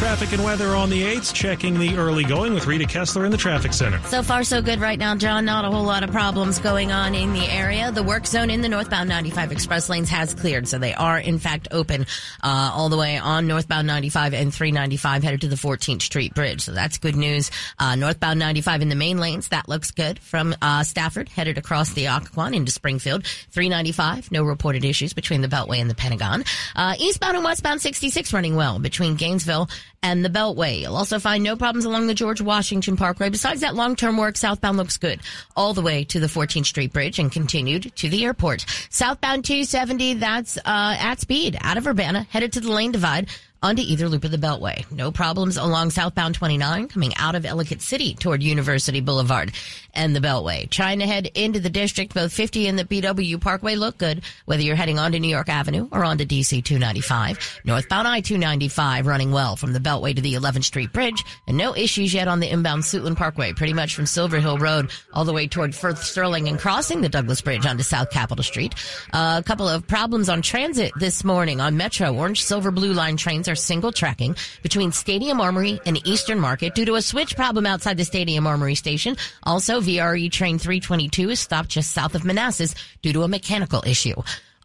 Traffic 0.00 0.32
and 0.32 0.42
weather 0.42 0.74
on 0.74 0.88
the 0.88 1.02
8th, 1.02 1.34
checking 1.34 1.78
the 1.78 1.94
early 1.98 2.24
going 2.24 2.54
with 2.54 2.66
Rita 2.66 2.86
Kessler 2.86 3.26
in 3.26 3.30
the 3.30 3.36
traffic 3.36 3.74
center. 3.74 3.98
So 4.04 4.22
far, 4.22 4.44
so 4.44 4.62
good 4.62 4.80
right 4.80 4.98
now, 4.98 5.14
John. 5.14 5.44
Not 5.44 5.66
a 5.66 5.70
whole 5.70 5.84
lot 5.84 6.02
of 6.02 6.10
problems 6.10 6.58
going 6.58 6.90
on 6.90 7.14
in 7.14 7.34
the 7.34 7.46
area. 7.46 7.92
The 7.92 8.02
work 8.02 8.26
zone 8.26 8.48
in 8.48 8.62
the 8.62 8.68
northbound 8.70 9.10
95 9.10 9.52
express 9.52 9.90
lanes 9.90 10.08
has 10.08 10.32
cleared, 10.32 10.66
so 10.68 10.78
they 10.78 10.94
are 10.94 11.18
in 11.18 11.38
fact 11.38 11.68
open 11.70 12.06
uh, 12.42 12.70
all 12.72 12.88
the 12.88 12.96
way 12.96 13.18
on 13.18 13.46
northbound 13.46 13.86
95 13.86 14.32
and 14.32 14.54
395 14.54 15.22
headed 15.22 15.42
to 15.42 15.48
the 15.48 15.56
14th 15.56 16.00
Street 16.00 16.32
Bridge. 16.32 16.62
So 16.62 16.72
that's 16.72 16.96
good 16.96 17.14
news. 17.14 17.50
Uh, 17.78 17.94
northbound 17.94 18.38
95 18.38 18.80
in 18.80 18.88
the 18.88 18.94
main 18.94 19.18
lanes, 19.18 19.48
that 19.48 19.68
looks 19.68 19.90
good. 19.90 20.18
From 20.18 20.56
uh, 20.62 20.82
Stafford 20.82 21.28
headed 21.28 21.58
across 21.58 21.92
the 21.92 22.06
Occoquan 22.06 22.56
into 22.56 22.72
Springfield, 22.72 23.26
395, 23.50 24.32
no 24.32 24.44
reported 24.44 24.82
issues 24.82 25.12
between 25.12 25.42
the 25.42 25.48
Beltway 25.48 25.78
and 25.78 25.90
the 25.90 25.94
Pentagon. 25.94 26.42
Uh, 26.74 26.94
eastbound 26.98 27.36
and 27.36 27.44
westbound 27.44 27.82
66 27.82 28.32
running 28.32 28.56
well 28.56 28.78
between 28.78 29.16
Gainesville 29.16 29.68
and 30.02 30.24
the 30.24 30.30
Beltway. 30.30 30.80
You'll 30.80 30.96
also 30.96 31.18
find 31.18 31.44
no 31.44 31.56
problems 31.56 31.84
along 31.84 32.06
the 32.06 32.14
George 32.14 32.40
Washington 32.40 32.96
Parkway. 32.96 33.28
Besides 33.28 33.60
that 33.60 33.74
long-term 33.74 34.16
work, 34.16 34.36
southbound 34.36 34.76
looks 34.76 34.96
good 34.96 35.20
all 35.56 35.74
the 35.74 35.82
way 35.82 36.04
to 36.04 36.20
the 36.20 36.26
14th 36.26 36.66
Street 36.66 36.92
Bridge 36.92 37.18
and 37.18 37.30
continued 37.30 37.94
to 37.96 38.08
the 38.08 38.24
airport. 38.24 38.64
Southbound 38.88 39.44
270, 39.44 40.14
that's 40.14 40.56
uh, 40.58 40.62
at 40.98 41.20
speed 41.20 41.58
out 41.60 41.76
of 41.76 41.86
Urbana, 41.86 42.26
headed 42.30 42.52
to 42.54 42.60
the 42.60 42.72
lane 42.72 42.92
divide 42.92 43.28
onto 43.62 43.82
either 43.82 44.08
loop 44.08 44.24
of 44.24 44.30
the 44.30 44.38
Beltway. 44.38 44.90
No 44.90 45.10
problems 45.10 45.56
along 45.56 45.90
southbound 45.90 46.34
29 46.34 46.88
coming 46.88 47.14
out 47.16 47.34
of 47.34 47.44
Ellicott 47.44 47.82
City 47.82 48.14
toward 48.14 48.42
University 48.42 49.00
Boulevard 49.00 49.52
and 49.92 50.16
the 50.16 50.20
Beltway. 50.20 50.68
Trying 50.70 51.00
to 51.00 51.06
head 51.06 51.26
into 51.34 51.60
the 51.60 51.68
district, 51.68 52.14
both 52.14 52.32
50 52.32 52.68
and 52.68 52.78
the 52.78 52.84
BW 52.84 53.40
Parkway 53.40 53.76
look 53.76 53.98
good, 53.98 54.22
whether 54.46 54.62
you're 54.62 54.76
heading 54.76 54.98
onto 54.98 55.18
New 55.18 55.28
York 55.28 55.48
Avenue 55.48 55.88
or 55.92 56.04
onto 56.04 56.24
DC 56.24 56.64
295. 56.64 57.60
Northbound 57.64 58.08
I-295 58.08 59.04
running 59.04 59.32
well 59.32 59.56
from 59.56 59.72
the 59.72 59.78
Beltway 59.78 60.14
to 60.14 60.22
the 60.22 60.34
11th 60.34 60.64
Street 60.64 60.92
Bridge 60.92 61.22
and 61.46 61.56
no 61.56 61.76
issues 61.76 62.14
yet 62.14 62.28
on 62.28 62.40
the 62.40 62.48
inbound 62.48 62.82
Suitland 62.82 63.16
Parkway, 63.16 63.52
pretty 63.52 63.74
much 63.74 63.94
from 63.94 64.06
Silver 64.06 64.40
Hill 64.40 64.58
Road 64.58 64.90
all 65.12 65.24
the 65.24 65.32
way 65.32 65.46
toward 65.46 65.74
Firth 65.74 66.02
Sterling 66.02 66.48
and 66.48 66.58
crossing 66.58 67.02
the 67.02 67.08
Douglass 67.08 67.42
Bridge 67.42 67.66
onto 67.66 67.82
South 67.82 68.10
Capitol 68.10 68.42
Street. 68.42 68.74
Uh, 69.12 69.36
a 69.38 69.42
couple 69.42 69.68
of 69.68 69.86
problems 69.86 70.28
on 70.28 70.40
transit 70.40 70.92
this 70.96 71.24
morning 71.24 71.60
on 71.60 71.76
Metro. 71.76 72.14
Orange 72.14 72.42
Silver 72.42 72.70
Blue 72.70 72.92
Line 72.92 73.16
trains 73.16 73.49
single 73.54 73.92
tracking 73.92 74.36
between 74.62 74.92
Stadium 74.92 75.40
Armory 75.40 75.80
and 75.86 76.04
Eastern 76.06 76.38
Market 76.38 76.74
due 76.74 76.84
to 76.84 76.94
a 76.94 77.02
switch 77.02 77.36
problem 77.36 77.66
outside 77.66 77.96
the 77.96 78.04
Stadium 78.04 78.46
Armory 78.46 78.74
station. 78.74 79.16
Also, 79.42 79.80
VRE 79.80 80.30
train 80.30 80.58
322 80.58 81.30
is 81.30 81.40
stopped 81.40 81.68
just 81.68 81.92
south 81.92 82.14
of 82.14 82.24
Manassas 82.24 82.74
due 83.02 83.12
to 83.12 83.22
a 83.22 83.28
mechanical 83.28 83.82
issue. 83.86 84.14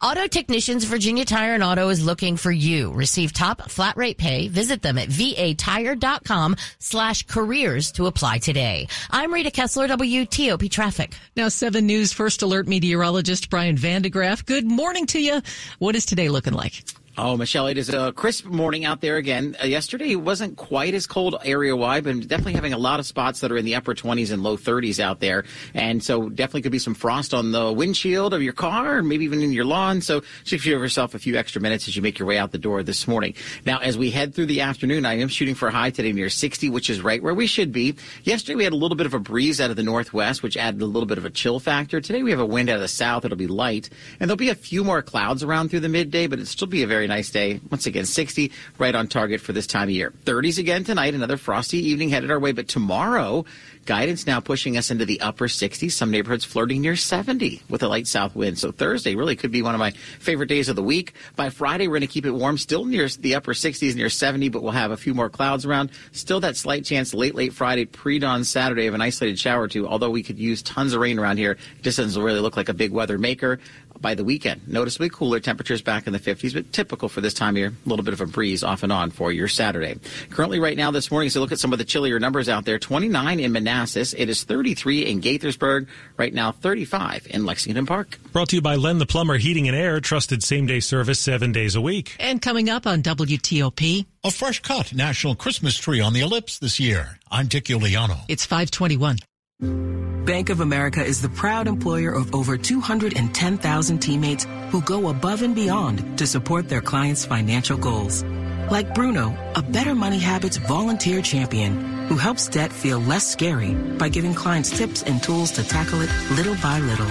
Auto 0.02 0.28
Technicians 0.28 0.84
Virginia 0.84 1.24
Tire 1.24 1.54
and 1.54 1.64
Auto 1.64 1.88
is 1.88 2.06
looking 2.06 2.36
for 2.36 2.52
you. 2.52 2.92
Receive 2.92 3.32
top 3.32 3.72
flat 3.72 3.96
rate 3.96 4.18
pay. 4.18 4.50
Visit 4.50 4.82
them 4.82 4.98
at 4.98 5.08
vatire.com 5.08 6.58
slash 6.80 7.26
careers 7.26 7.94
to 7.94 8.06
apply 8.06 8.40
today. 8.40 8.88
I'm 9.10 9.34
Rita 9.34 9.52
Kessler, 9.52 9.88
WTOP 9.88 10.70
Traffic. 10.70 11.14
Now, 11.38 11.48
7 11.48 11.86
News 11.88 12.12
First 12.12 12.42
Alert 12.42 12.68
meteorologist 12.68 13.50
Brian 13.50 13.78
Vandegraff. 13.78 14.46
Good 14.46 14.66
morning 14.66 15.06
to 15.08 15.20
you. 15.20 15.42
What 15.80 15.96
is 15.96 16.06
today 16.06 16.28
looking 16.28 16.54
like? 16.54 16.84
Oh, 17.18 17.38
Michelle, 17.38 17.68
it 17.68 17.78
is 17.78 17.88
a 17.88 18.12
crisp 18.12 18.44
morning 18.44 18.84
out 18.84 19.00
there 19.00 19.16
again. 19.16 19.56
Uh, 19.64 19.68
yesterday 19.68 20.12
it 20.12 20.18
wasn't 20.18 20.58
quite 20.58 20.94
as 20.94 21.08
cold 21.08 21.38
area 21.46 21.74
wide, 21.74 22.04
but 22.04 22.28
definitely 22.28 22.56
having 22.56 22.74
a 22.74 22.78
lot 22.78 23.00
of 23.00 23.06
spots 23.06 23.40
that 23.40 23.54
are 23.54 23.58
in 23.58 23.64
the 23.64 23.76
upper 23.76 23.96
20s 23.96 24.34
and 24.34 24.44
low 24.44 24.58
30s 24.58 25.00
out 25.00 25.22
there. 25.22 25.46
And 25.74 26.04
so 26.04 26.28
definitely 26.28 26.64
could 26.64 26.74
be 26.74 26.80
some 26.80 26.94
frost 26.94 27.34
on 27.34 27.54
the 27.54 27.72
windshield 27.72 28.34
of 28.34 28.42
your 28.42 28.52
car 28.52 28.98
and 28.98 29.08
maybe 29.08 29.24
even 29.24 29.42
in 29.42 29.54
your 29.54 29.64
lawn. 29.64 30.02
So 30.02 30.24
just 30.44 30.66
give 30.66 30.78
yourself 30.78 31.16
a 31.16 31.20
few 31.20 31.38
extra 31.38 31.62
minutes 31.62 31.88
as 31.88 31.96
you 31.96 32.02
make 32.02 32.20
your 32.20 32.28
way 32.28 32.38
out 32.38 32.52
the 32.52 32.58
door 32.58 32.84
this 32.84 33.08
morning. 33.08 33.34
Now, 33.66 33.78
as 33.78 33.98
we 33.98 34.12
head 34.12 34.36
through 34.36 34.48
the 34.48 34.60
afternoon, 34.60 35.06
I 35.06 35.14
am 35.20 35.30
shooting 35.30 35.56
for 35.56 35.70
a 35.70 35.72
high 35.72 35.92
today 35.92 36.12
near 36.12 36.30
60, 36.30 36.70
which 36.70 36.90
is 36.90 37.00
right 37.00 37.24
where 37.24 37.34
we 37.34 37.48
should 37.48 37.72
be. 37.72 37.96
Yesterday 38.24 38.56
we 38.56 38.66
had 38.66 38.74
a 38.74 38.76
little 38.76 38.98
bit 38.98 39.06
of 39.06 39.14
a 39.14 39.20
breeze 39.20 39.62
out 39.62 39.70
of 39.70 39.78
the 39.78 39.84
northwest, 39.84 40.44
which 40.44 40.58
added 40.58 40.82
a 40.82 40.86
little 40.86 41.08
bit 41.08 41.18
of 41.18 41.24
a 41.24 41.30
chill 41.30 41.62
factor. 41.62 42.02
Today 42.02 42.24
we 42.24 42.32
have 42.32 42.42
a 42.42 42.46
wind 42.46 42.70
out 42.70 42.76
of 42.76 42.82
the 42.82 42.90
south. 42.90 43.24
It'll 43.24 43.38
be 43.38 43.48
light 43.48 43.90
and 44.20 44.30
there'll 44.30 44.36
be 44.36 44.50
a 44.50 44.56
few 44.56 44.84
more 44.84 45.02
clouds 45.02 45.44
around 45.44 45.70
through 45.70 45.80
the 45.80 45.88
midday, 45.88 46.28
but 46.28 46.40
it'll 46.40 46.48
still 46.48 46.68
be 46.68 46.84
a 46.84 46.88
very 46.88 47.05
nice 47.08 47.30
day. 47.30 47.60
Once 47.70 47.86
again, 47.86 48.06
60 48.06 48.52
right 48.78 48.96
on 48.96 49.08
target 49.08 49.42
for 49.42 49.54
this 49.54 49.68
time 49.68 49.84
of 49.84 49.92
year. 49.92 50.14
30s 50.26 50.58
again 50.58 50.84
tonight, 50.84 51.14
another 51.14 51.38
frosty 51.38 51.78
evening 51.78 52.10
headed 52.10 52.32
our 52.32 52.40
way, 52.40 52.52
but 52.52 52.68
tomorrow, 52.68 53.46
guidance 53.86 54.26
now 54.26 54.40
pushing 54.40 54.78
us 54.78 54.92
into 54.92 55.06
the 55.06 55.22
upper 55.22 55.48
60s. 55.48 55.92
Some 55.92 56.12
neighborhoods 56.12 56.44
flirting 56.44 56.82
near 56.82 56.96
70 56.96 57.62
with 57.70 57.84
a 57.84 57.88
light 57.88 58.08
south 58.08 58.36
wind. 58.36 58.58
So 58.58 58.72
Thursday 58.72 59.16
really 59.16 59.36
could 59.36 59.52
be 59.52 59.62
one 59.62 59.76
of 59.76 59.80
my 59.80 59.92
favorite 60.20 60.50
days 60.50 60.70
of 60.70 60.76
the 60.76 60.84
week. 60.84 61.14
By 61.36 61.50
Friday, 61.50 61.88
we're 61.88 62.00
going 62.00 62.02
to 62.02 62.08
keep 62.08 62.26
it 62.26 62.32
warm, 62.32 62.58
still 62.58 62.86
near 62.86 63.08
the 63.08 63.36
upper 63.36 63.54
60s, 63.54 63.96
near 63.96 64.10
70, 64.10 64.50
but 64.50 64.64
we'll 64.64 64.72
have 64.72 64.92
a 64.92 64.98
few 64.98 65.14
more 65.14 65.30
clouds 65.30 65.66
around. 65.66 65.92
Still 66.12 66.40
that 66.42 66.58
slight 66.58 66.84
chance 66.84 67.14
late, 67.14 67.36
late 67.36 67.54
Friday, 67.54 67.86
pre-dawn 67.86 68.44
Saturday 68.44 68.88
of 68.88 68.94
an 68.94 69.02
isolated 69.02 69.40
shower 69.40 69.64
or 69.64 69.68
two, 69.68 69.88
although 69.88 70.10
we 70.10 70.24
could 70.24 70.40
use 70.40 70.62
tons 70.64 70.94
of 70.94 71.02
rain 71.02 71.20
around 71.20 71.38
here. 71.38 71.52
It 71.52 71.84
just 71.84 71.98
doesn't 71.98 72.22
really 72.22 72.40
look 72.40 72.58
like 72.58 72.70
a 72.70 72.74
big 72.74 72.92
weather 72.92 73.18
maker 73.18 73.60
by 74.00 74.16
the 74.16 74.24
weekend. 74.24 74.68
Noticeably 74.68 75.10
cooler 75.10 75.40
temperatures 75.40 75.82
back 75.82 76.08
in 76.08 76.14
the 76.14 76.20
50s, 76.20 76.54
but 76.54 76.72
typical 76.72 77.10
for 77.10 77.22
this 77.22 77.34
time 77.34 77.56
of 77.56 77.58
year. 77.58 77.74
A 77.86 77.90
little 77.90 78.06
bit 78.06 78.14
of 78.14 78.22
a 78.22 78.26
breeze 78.26 78.64
off 78.64 78.84
and 78.84 78.92
on 78.92 79.12
for 79.12 79.32
your 79.32 79.48
Saturday. 79.48 79.96
Currently, 80.30 80.60
right 80.60 80.78
now, 80.78 80.92
this 80.92 81.12
morning, 81.12 81.30
so 81.30 81.40
look 81.40 81.52
at 81.52 81.60
some 81.60 81.74
of 81.74 81.80
the 81.80 81.86
chillier 81.86 82.20
numbers 82.20 82.50
out 82.50 82.66
there. 82.66 82.80
29 82.80 83.40
in 83.40 83.52
Manassas. 83.52 84.14
It 84.14 84.30
is 84.30 84.44
33 84.44 85.06
in 85.06 85.22
Gaithersburg. 85.22 85.88
Right 86.18 86.34
now, 86.34 86.52
35 86.52 87.28
in 87.30 87.46
Lexington 87.46 87.86
Park. 87.86 88.20
Brought 88.32 88.50
to 88.50 88.58
you 88.58 88.62
by 88.62 88.76
Len 88.76 88.98
the 88.98 89.06
Plumber 89.06 89.38
Heating 89.38 89.68
and 89.68 89.76
Air, 89.76 90.00
trusted 90.00 90.44
same 90.44 90.66
day 90.66 90.80
service 90.80 91.20
seven 91.20 91.52
days 91.52 91.76
a 91.76 91.82
week. 91.82 92.16
And 92.20 92.42
coming 92.42 92.70
up 92.70 92.86
on 92.88 93.02
WTOP. 93.02 94.06
A 94.24 94.32
fresh 94.32 94.60
cut 94.62 94.94
national 94.94 95.36
Christmas 95.36 95.78
tree 95.78 96.02
on 96.02 96.14
the 96.14 96.22
ellipse 96.22 96.58
this 96.60 96.80
year. 96.80 97.20
I'm 97.30 97.48
Dick 97.48 97.66
Uliano. 97.66 98.18
It's 98.28 98.46
521. 98.46 99.18
Bank 99.62 100.50
of 100.50 100.60
America 100.60 101.04
is 101.04 101.22
the 101.22 101.30
proud 101.30 101.68
employer 101.68 102.12
of 102.12 102.34
over 102.34 102.58
210,000 102.58 104.00
teammates 104.00 104.48
who 104.70 104.82
go 104.82 105.10
above 105.10 105.44
and 105.44 105.56
beyond 105.56 106.18
to 106.18 106.28
support 106.28 106.68
their 106.68 106.82
clients' 106.82 107.26
financial 107.26 107.78
goals. 107.78 108.24
Like 108.72 108.96
Bruno, 108.96 109.38
a 109.56 109.62
Better 109.62 109.94
Money 109.94 110.20
Habits 110.20 110.58
volunteer 110.58 111.22
champion 111.22 112.08
who 112.08 112.18
helps 112.18 112.48
debt 112.48 112.74
feel 112.74 113.00
less 113.00 113.26
scary 113.26 113.76
by 113.76 114.10
giving 114.10 114.34
clients 114.34 114.76
tips 114.76 115.04
and 115.04 115.22
tools 115.22 115.52
to 115.52 115.64
tackle 115.64 116.02
it 116.02 116.10
little 116.32 116.56
by 116.56 116.80
little. 116.80 117.08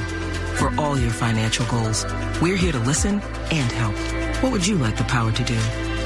For 0.57 0.75
all 0.79 0.99
your 0.99 1.13
financial 1.13 1.67
goals, 1.67 2.05
we're 2.43 2.57
here 2.57 2.73
to 2.73 2.81
listen 2.81 3.21
and 3.51 3.73
help. 3.73 3.95
What 4.43 4.53
would 4.53 4.67
you 4.67 4.77
like 4.77 4.97
the 4.97 5.05
power 5.05 5.33
to 5.33 5.45
do? 5.45 5.59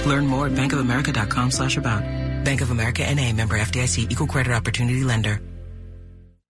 Learn 0.07 0.27
more 0.27 0.46
at 0.46 0.53
bankofamerica.com 0.53 1.51
slash 1.51 1.77
about. 1.77 2.03
Bank 2.44 2.61
of 2.61 2.70
America 2.70 3.03
NA 3.03 3.33
member 3.33 3.59
FDIC 3.59 4.11
equal 4.11 4.27
credit 4.27 4.53
opportunity 4.53 5.05
lender. 5.05 5.40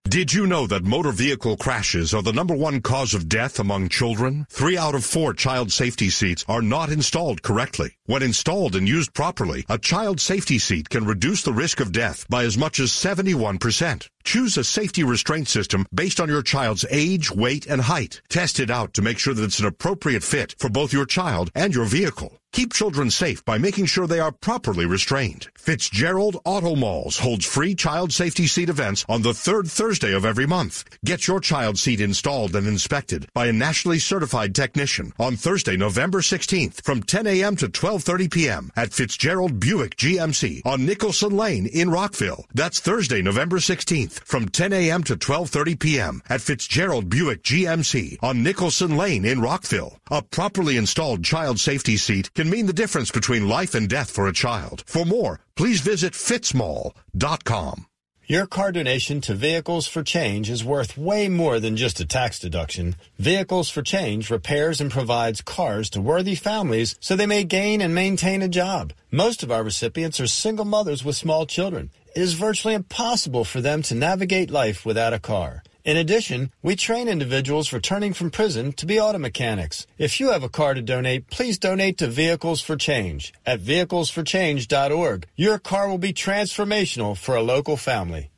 Did 0.08 0.32
you 0.32 0.46
know 0.46 0.66
that 0.68 0.84
motor 0.84 1.12
vehicle 1.12 1.58
crashes 1.58 2.14
are 2.14 2.22
the 2.22 2.32
number 2.32 2.54
one 2.54 2.80
cause 2.80 3.12
of 3.12 3.28
death 3.28 3.58
among 3.58 3.90
children? 3.90 4.46
Three 4.48 4.78
out 4.78 4.94
of 4.94 5.04
four 5.04 5.34
child 5.34 5.70
safety 5.70 6.08
seats 6.08 6.46
are 6.48 6.62
not 6.62 6.88
installed 6.88 7.42
correctly. 7.42 7.98
When 8.06 8.22
installed 8.22 8.74
and 8.74 8.88
used 8.88 9.12
properly, 9.12 9.66
a 9.68 9.76
child 9.76 10.18
safety 10.18 10.58
seat 10.58 10.88
can 10.88 11.04
reduce 11.04 11.42
the 11.42 11.52
risk 11.52 11.78
of 11.78 11.92
death 11.92 12.26
by 12.30 12.44
as 12.44 12.56
much 12.56 12.80
as 12.80 12.90
71%. 12.90 14.08
Choose 14.24 14.56
a 14.56 14.64
safety 14.64 15.04
restraint 15.04 15.46
system 15.46 15.84
based 15.94 16.20
on 16.20 16.30
your 16.30 16.42
child's 16.42 16.86
age, 16.90 17.30
weight, 17.30 17.66
and 17.66 17.82
height. 17.82 18.22
Test 18.30 18.60
it 18.60 18.70
out 18.70 18.94
to 18.94 19.02
make 19.02 19.18
sure 19.18 19.34
that 19.34 19.44
it's 19.44 19.60
an 19.60 19.66
appropriate 19.66 20.22
fit 20.22 20.54
for 20.58 20.70
both 20.70 20.90
your 20.90 21.06
child 21.06 21.50
and 21.54 21.74
your 21.74 21.84
vehicle. 21.84 22.40
Keep 22.58 22.72
children 22.72 23.08
safe 23.08 23.44
by 23.44 23.56
making 23.56 23.86
sure 23.86 24.08
they 24.08 24.18
are 24.18 24.32
properly 24.32 24.84
restrained. 24.84 25.46
Fitzgerald 25.54 26.38
Auto 26.44 26.74
Malls 26.74 27.18
holds 27.18 27.46
free 27.46 27.72
child 27.72 28.12
safety 28.12 28.48
seat 28.48 28.68
events 28.68 29.04
on 29.08 29.22
the 29.22 29.32
third 29.32 29.68
Thursday 29.68 30.12
of 30.12 30.24
every 30.24 30.44
month. 30.44 30.82
Get 31.04 31.28
your 31.28 31.38
child 31.38 31.78
seat 31.78 32.00
installed 32.00 32.56
and 32.56 32.66
inspected 32.66 33.28
by 33.32 33.46
a 33.46 33.52
nationally 33.52 34.00
certified 34.00 34.56
technician 34.56 35.12
on 35.20 35.36
Thursday, 35.36 35.76
November 35.76 36.18
16th 36.18 36.82
from 36.82 37.00
10 37.00 37.28
a.m. 37.28 37.54
to 37.54 37.68
12.30 37.68 38.28
p.m. 38.28 38.72
at 38.74 38.92
Fitzgerald 38.92 39.60
Buick 39.60 39.94
GMC 39.94 40.66
on 40.66 40.84
Nicholson 40.84 41.36
Lane 41.36 41.66
in 41.66 41.90
Rockville. 41.90 42.44
That's 42.54 42.80
Thursday, 42.80 43.22
November 43.22 43.58
16th 43.58 44.14
from 44.24 44.48
10 44.48 44.72
a.m. 44.72 45.04
to 45.04 45.16
12.30 45.16 45.78
p.m. 45.78 46.22
at 46.28 46.40
Fitzgerald 46.40 47.08
Buick 47.08 47.44
GMC 47.44 48.18
on 48.20 48.42
Nicholson 48.42 48.96
Lane 48.96 49.24
in 49.24 49.40
Rockville. 49.40 50.00
A 50.10 50.22
properly 50.22 50.76
installed 50.76 51.22
child 51.22 51.60
safety 51.60 51.96
seat 51.96 52.34
can 52.34 52.47
mean 52.50 52.66
the 52.66 52.72
difference 52.72 53.10
between 53.10 53.48
life 53.48 53.74
and 53.74 53.88
death 53.88 54.10
for 54.10 54.26
a 54.26 54.32
child. 54.32 54.84
For 54.86 55.04
more, 55.04 55.40
please 55.56 55.80
visit 55.80 56.14
fitzmall.com. 56.14 57.86
Your 58.30 58.46
car 58.46 58.72
donation 58.72 59.22
to 59.22 59.34
Vehicles 59.34 59.86
for 59.86 60.02
Change 60.02 60.50
is 60.50 60.62
worth 60.62 60.98
way 60.98 61.30
more 61.30 61.58
than 61.60 61.78
just 61.78 61.98
a 61.98 62.04
tax 62.04 62.38
deduction. 62.38 62.96
Vehicles 63.18 63.70
for 63.70 63.80
Change 63.80 64.30
repairs 64.30 64.82
and 64.82 64.90
provides 64.90 65.40
cars 65.40 65.88
to 65.90 66.02
worthy 66.02 66.34
families 66.34 66.94
so 67.00 67.16
they 67.16 67.24
may 67.24 67.42
gain 67.42 67.80
and 67.80 67.94
maintain 67.94 68.42
a 68.42 68.48
job. 68.48 68.92
Most 69.10 69.42
of 69.42 69.50
our 69.50 69.62
recipients 69.62 70.20
are 70.20 70.26
single 70.26 70.66
mothers 70.66 71.02
with 71.02 71.16
small 71.16 71.46
children. 71.46 71.88
It 72.14 72.20
is 72.20 72.34
virtually 72.34 72.74
impossible 72.74 73.44
for 73.44 73.62
them 73.62 73.80
to 73.84 73.94
navigate 73.94 74.50
life 74.50 74.84
without 74.84 75.14
a 75.14 75.18
car. 75.18 75.62
In 75.88 75.96
addition, 75.96 76.52
we 76.62 76.76
train 76.76 77.08
individuals 77.08 77.72
returning 77.72 78.12
from 78.12 78.30
prison 78.30 78.72
to 78.72 78.84
be 78.84 79.00
auto 79.00 79.16
mechanics. 79.16 79.86
If 79.96 80.20
you 80.20 80.32
have 80.32 80.42
a 80.42 80.48
car 80.50 80.74
to 80.74 80.82
donate, 80.82 81.30
please 81.30 81.58
donate 81.58 81.96
to 81.96 82.08
Vehicles 82.08 82.60
for 82.60 82.76
Change 82.76 83.32
at 83.46 83.60
vehiclesforchange.org. 83.60 85.26
Your 85.34 85.58
car 85.58 85.88
will 85.88 85.96
be 85.96 86.12
transformational 86.12 87.16
for 87.16 87.36
a 87.36 87.42
local 87.42 87.78
family. 87.78 88.28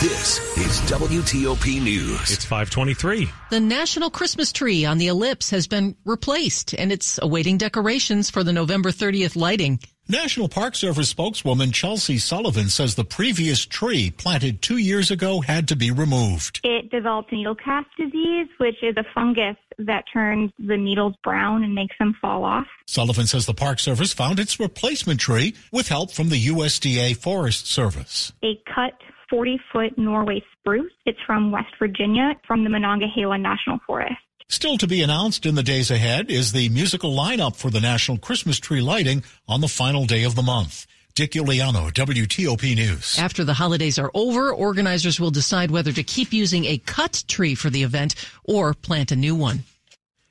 This 0.00 0.38
is 0.56 0.78
WTOP 0.88 1.82
News. 1.82 2.30
It's 2.30 2.44
523. 2.44 3.30
The 3.50 3.58
National 3.58 4.08
Christmas 4.08 4.52
tree 4.52 4.84
on 4.84 4.98
the 4.98 5.08
Ellipse 5.08 5.50
has 5.50 5.66
been 5.66 5.96
replaced 6.04 6.72
and 6.72 6.92
it's 6.92 7.18
awaiting 7.20 7.58
decorations 7.58 8.30
for 8.30 8.44
the 8.44 8.52
November 8.52 8.92
30th 8.92 9.34
lighting. 9.34 9.80
National 10.08 10.48
Park 10.48 10.76
Service 10.76 11.08
spokeswoman 11.08 11.72
Chelsea 11.72 12.18
Sullivan 12.18 12.68
says 12.68 12.94
the 12.94 13.04
previous 13.04 13.66
tree 13.66 14.12
planted 14.12 14.62
two 14.62 14.76
years 14.76 15.10
ago 15.10 15.40
had 15.40 15.66
to 15.66 15.74
be 15.74 15.90
removed. 15.90 16.60
It 16.62 16.90
developed 16.92 17.32
needlecast 17.32 17.86
disease, 17.98 18.46
which 18.58 18.76
is 18.84 18.96
a 18.96 19.04
fungus 19.12 19.56
that 19.78 20.04
turns 20.12 20.52
the 20.60 20.76
needles 20.76 21.14
brown 21.24 21.64
and 21.64 21.74
makes 21.74 21.96
them 21.98 22.14
fall 22.20 22.44
off. 22.44 22.68
Sullivan 22.86 23.26
says 23.26 23.46
the 23.46 23.54
Park 23.54 23.80
Service 23.80 24.12
found 24.12 24.38
its 24.38 24.60
replacement 24.60 25.18
tree 25.18 25.56
with 25.72 25.88
help 25.88 26.12
from 26.12 26.28
the 26.28 26.46
USDA 26.46 27.16
Forest 27.16 27.66
Service. 27.66 28.32
A 28.44 28.60
cut 28.72 28.94
40 29.28 29.60
foot 29.72 29.98
Norway 29.98 30.40
spruce. 30.52 30.92
It's 31.04 31.18
from 31.26 31.50
West 31.50 31.74
Virginia 31.80 32.34
from 32.46 32.62
the 32.62 32.70
Monongahela 32.70 33.38
National 33.38 33.80
Forest. 33.84 34.14
Still 34.48 34.78
to 34.78 34.86
be 34.86 35.02
announced 35.02 35.44
in 35.44 35.56
the 35.56 35.62
days 35.62 35.90
ahead 35.90 36.30
is 36.30 36.52
the 36.52 36.68
musical 36.68 37.12
lineup 37.12 37.56
for 37.56 37.68
the 37.68 37.80
National 37.80 38.16
Christmas 38.16 38.60
Tree 38.60 38.80
Lighting 38.80 39.24
on 39.48 39.60
the 39.60 39.66
final 39.66 40.06
day 40.06 40.22
of 40.22 40.36
the 40.36 40.42
month. 40.42 40.86
Dick 41.16 41.32
Uliano, 41.32 41.90
WTOP 41.90 42.76
News. 42.76 43.18
After 43.18 43.42
the 43.42 43.54
holidays 43.54 43.98
are 43.98 44.10
over, 44.14 44.52
organizers 44.52 45.18
will 45.18 45.32
decide 45.32 45.72
whether 45.72 45.90
to 45.90 46.02
keep 46.04 46.32
using 46.32 46.64
a 46.64 46.78
cut 46.78 47.24
tree 47.26 47.56
for 47.56 47.70
the 47.70 47.82
event 47.82 48.14
or 48.44 48.72
plant 48.72 49.10
a 49.10 49.16
new 49.16 49.34
one. 49.34 49.64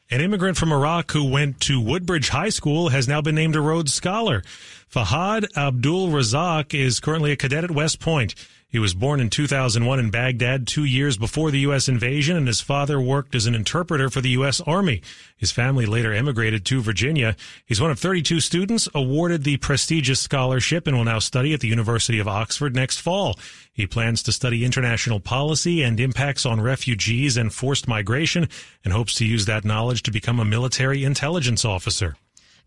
An 0.10 0.22
immigrant 0.22 0.56
from 0.56 0.72
Iraq 0.72 1.12
who 1.12 1.30
went 1.30 1.60
to 1.62 1.82
Woodbridge 1.82 2.30
High 2.30 2.50
School 2.50 2.90
has 2.90 3.10
now 3.10 3.22
been 3.22 3.36
named 3.36 3.56
a 3.58 3.62
Rhodes 3.62 3.94
Scholar. 3.94 4.44
Fahad 4.90 5.46
Abdul 5.58 6.08
Razak 6.08 6.74
is 6.74 7.02
currently 7.02 7.34
a 7.34 7.36
cadet 7.36 7.66
at 7.66 7.72
West 7.72 8.00
Point. 8.00 8.34
He 8.76 8.80
was 8.80 8.94
born 8.94 9.22
in 9.22 9.30
2001 9.30 10.00
in 10.02 10.10
Baghdad, 10.10 10.68
two 10.68 10.84
years 10.84 11.18
before 11.18 11.50
the 11.50 11.62
U.S. 11.62 11.88
invasion, 11.88 12.36
and 12.36 12.46
his 12.46 12.60
father 12.60 13.00
worked 13.00 13.34
as 13.34 13.46
an 13.46 13.56
interpreter 13.56 14.10
for 14.10 14.20
the 14.20 14.32
U.S. 14.32 14.60
Army. 14.60 15.02
His 15.38 15.50
family 15.50 15.86
later 15.86 16.12
emigrated 16.12 16.66
to 16.66 16.82
Virginia. 16.82 17.38
He's 17.66 17.80
one 17.80 17.90
of 17.90 18.00
32 18.00 18.42
students 18.42 18.90
awarded 18.94 19.46
the 19.46 19.56
prestigious 19.56 20.20
scholarship 20.20 20.88
and 20.88 20.98
will 20.98 21.06
now 21.06 21.20
study 21.20 21.54
at 21.54 21.62
the 21.62 21.70
University 21.70 22.20
of 22.20 22.28
Oxford 22.28 22.76
next 22.76 23.00
fall. 23.00 23.40
He 23.72 23.88
plans 23.88 24.22
to 24.24 24.34
study 24.34 24.66
international 24.66 25.22
policy 25.22 25.82
and 25.82 25.98
impacts 25.98 26.46
on 26.46 26.60
refugees 26.60 27.38
and 27.38 27.54
forced 27.54 27.88
migration 27.88 28.50
and 28.84 28.92
hopes 28.92 29.16
to 29.16 29.26
use 29.26 29.46
that 29.46 29.64
knowledge 29.64 30.04
to 30.04 30.12
become 30.12 30.42
a 30.42 30.44
military 30.44 31.06
intelligence 31.06 31.64
officer. 31.64 32.18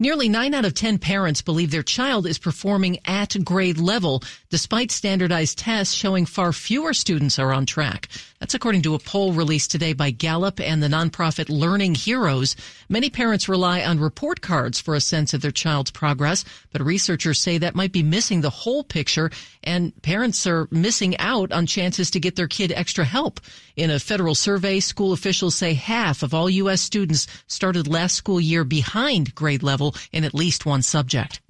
Nearly 0.01 0.29
9 0.29 0.55
out 0.55 0.65
of 0.65 0.75
10 0.75 0.99
parents 0.99 1.43
believe 1.43 1.73
their 1.73 1.83
child 1.83 2.25
is 2.25 2.39
performing 2.39 3.01
at 3.05 3.37
grade 3.45 3.79
level, 3.79 4.23
despite 4.49 4.93
standardized 4.93 5.59
tests 5.59 5.93
showing 5.93 6.25
far 6.25 6.53
fewer 6.53 6.95
students 6.95 7.37
are 7.37 7.53
on 7.53 7.67
track. 7.67 8.09
That's 8.39 8.55
according 8.55 8.83
to 8.83 8.95
a 8.95 9.01
poll 9.01 9.33
released 9.33 9.73
today 9.73 9.95
by 9.95 10.13
Gallup 10.13 10.61
and 10.61 10.81
the 10.81 10.87
nonprofit 10.87 11.49
Learning 11.49 11.97
Heroes. 11.97 12.55
Many 12.89 13.11
parents 13.11 13.49
rely 13.49 13.83
on 13.83 13.99
report 13.99 14.41
cards 14.41 14.81
for 14.81 14.95
a 14.95 15.01
sense 15.01 15.35
of 15.35 15.41
their 15.41 15.51
child's 15.51 15.91
progress, 15.91 16.45
but 16.73 16.81
researchers 16.81 17.41
say 17.41 17.59
that 17.59 17.75
might 17.75 17.91
be 17.91 18.05
missing 18.05 18.41
the 18.41 18.51
whole 18.51 18.85
picture, 18.85 19.33
and 19.65 20.01
parents 20.03 20.47
are 20.47 20.69
missing 20.71 21.17
out 21.19 21.51
on 21.51 21.67
chances 21.67 22.13
to 22.13 22.21
get 22.21 22.37
their 22.37 22.47
kid 22.47 22.71
extra 22.71 23.05
help. 23.05 23.41
In 23.75 23.91
a 23.91 23.99
federal 23.99 24.37
survey, 24.37 24.79
school 24.79 25.13
officials 25.13 25.57
say 25.57 25.75
half 25.75 26.23
of 26.23 26.33
all 26.33 26.49
U.S. 26.49 26.81
students 26.81 27.27
started 27.49 27.89
last 27.89 28.15
school 28.15 28.41
year 28.41 28.63
behind 28.63 29.35
grade 29.35 29.65
level 29.65 29.88
in 30.13 30.25
at 30.25 30.35
least 30.35 30.67
one 30.67 30.83
subject. 30.83 31.41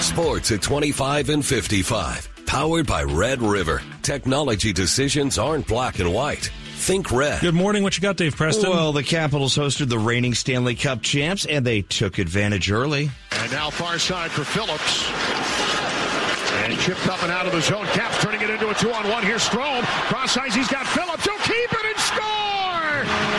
Sports 0.00 0.50
at 0.52 0.62
25 0.62 1.28
and 1.30 1.44
55. 1.44 2.28
Powered 2.46 2.86
by 2.86 3.02
Red 3.02 3.42
River. 3.42 3.82
Technology 4.02 4.72
decisions 4.72 5.38
aren't 5.38 5.66
black 5.66 5.98
and 5.98 6.12
white. 6.14 6.50
Think 6.76 7.10
red. 7.10 7.40
Good 7.40 7.54
morning. 7.54 7.82
What 7.82 7.96
you 7.96 8.00
got, 8.00 8.16
Dave 8.16 8.36
Preston? 8.36 8.70
Well, 8.70 8.92
the 8.92 9.02
Capitals 9.02 9.56
hosted 9.56 9.88
the 9.88 9.98
reigning 9.98 10.32
Stanley 10.34 10.76
Cup 10.76 11.02
champs, 11.02 11.44
and 11.44 11.66
they 11.66 11.82
took 11.82 12.18
advantage 12.18 12.70
early. 12.70 13.10
And 13.32 13.52
now 13.52 13.68
far 13.68 13.98
side 13.98 14.30
for 14.30 14.44
Phillips. 14.44 15.10
And 16.64 16.78
chipped 16.80 17.06
up 17.08 17.22
and 17.22 17.32
out 17.32 17.46
of 17.46 17.52
the 17.52 17.60
zone. 17.60 17.84
Caps 17.86 18.22
turning 18.22 18.40
it 18.40 18.50
into 18.50 18.68
a 18.70 18.74
two-on-one. 18.74 19.24
Here's 19.24 19.46
Strome. 19.46 19.82
Cross 20.08 20.36
ice. 20.36 20.54
He's 20.54 20.68
got 20.68 20.86
Phillips. 20.86 21.24
He'll 21.24 21.36
keep 21.38 21.72
it 21.72 21.84
and 21.84 21.98
score! 21.98 22.58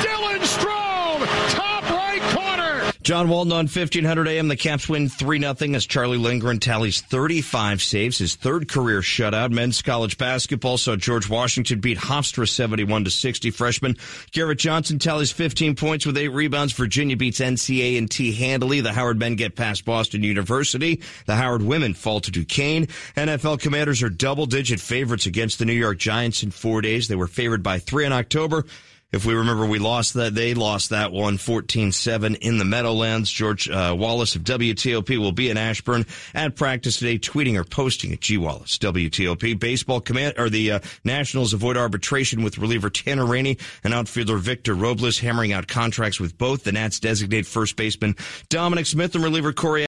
Dylan 0.04 0.44
Strome, 0.44 1.54
top 1.54 1.90
right 1.90 2.22
corner. 2.36 2.92
John 3.10 3.28
Walton 3.28 3.54
on 3.54 3.66
1500 3.66 4.28
AM. 4.28 4.50
The 4.50 4.56
Caps 4.56 4.88
win 4.88 5.10
3 5.10 5.40
0 5.40 5.56
as 5.74 5.88
Charlie 5.88 6.20
Lindgren 6.20 6.60
tallies 6.60 7.02
35 7.02 7.82
saves, 7.82 8.20
his 8.20 8.36
third 8.36 8.70
career 8.70 9.00
shutout. 9.02 9.50
Men's 9.50 9.82
college 9.82 10.20
basketball 10.20 10.78
saw 10.78 10.96
George 10.96 11.28
Washington 11.28 11.80
beat 11.80 11.98
Hofstra 11.98 12.48
71 12.48 13.06
to 13.06 13.10
60. 13.10 13.50
Freshman 13.50 13.98
Garrett 14.32 14.60
Johnson 14.60 15.00
tallies 15.00 15.32
15 15.32 15.76
points 15.76 16.06
with 16.06 16.20
8 16.20 16.28
rebounds. 16.28 16.74
Virginia 16.74 17.18
beats 17.18 17.40
NCA 17.40 17.98
and 17.98 18.12
T 18.12 18.32
handily. 18.32 18.80
The 18.80 18.94
Howard 18.94 19.18
men 19.18 19.36
get 19.36 19.56
past 19.56 19.86
Boston 19.86 20.22
University. 20.22 21.02
The 21.26 21.36
Howard 21.36 21.64
women 21.64 21.96
fall 21.96 22.20
to 22.20 22.30
Duquesne. 22.30 22.90
NFL 23.16 23.60
Commanders 23.60 24.04
are 24.04 24.10
double 24.10 24.46
digit 24.46 24.80
favorites 24.80 25.26
against 25.26 25.58
the 25.58 25.66
New 25.66 25.74
York 25.74 25.98
Giants 25.98 26.44
in 26.44 26.52
4 26.52 26.84
days. 26.84 27.08
They 27.08 27.16
were 27.16 27.26
favored 27.26 27.64
by 27.64 27.80
3 27.80 28.06
in 28.06 28.14
October. 28.14 28.66
If 29.12 29.26
we 29.26 29.34
remember, 29.34 29.66
we 29.66 29.80
lost 29.80 30.14
that. 30.14 30.36
They 30.36 30.54
lost 30.54 30.92
that 30.92 31.12
one 31.12 31.38
14-7 31.38 32.38
in 32.42 32.60
the 32.60 32.66
Meadowlands. 32.66 33.32
George 33.32 33.68
uh, 33.68 33.96
Wallace 33.98 34.36
of 34.36 34.44
WTOP 34.44 35.18
will 35.18 35.32
be 35.32 35.50
in 35.50 35.58
Ashburn 35.58 36.06
at 36.36 36.56
practice 36.56 37.00
today, 37.00 37.18
tweeting 37.18 37.56
or 37.56 37.64
posting 37.64 38.14
at 38.14 38.20
G 38.20 38.38
Wallace 38.38 38.78
WTOP. 38.78 39.60
Baseball 39.60 40.00
command 40.00 40.36
or 40.38 40.50
the 40.50 40.74
uh, 40.74 40.80
Nationals 41.04 41.54
avoid 41.54 41.76
arbitration 41.76 42.44
with 42.44 42.60
reliever 42.60 42.92
Tanner 42.92 43.26
Rainey 43.26 43.58
and 43.84 43.96
outfielder 43.96 44.38
Victor 44.38 44.76
Robles, 44.76 45.18
hammering 45.18 45.54
out 45.54 45.68
contracts 45.68 46.20
with 46.20 46.38
both 46.38 46.64
the 46.64 46.72
Nats' 46.72 47.00
designate 47.00 47.48
first 47.48 47.76
baseman 47.76 48.16
Dominic 48.50 48.86
Smith 48.86 49.16
and 49.16 49.24
reliever 49.24 49.54
Corey. 49.54 49.78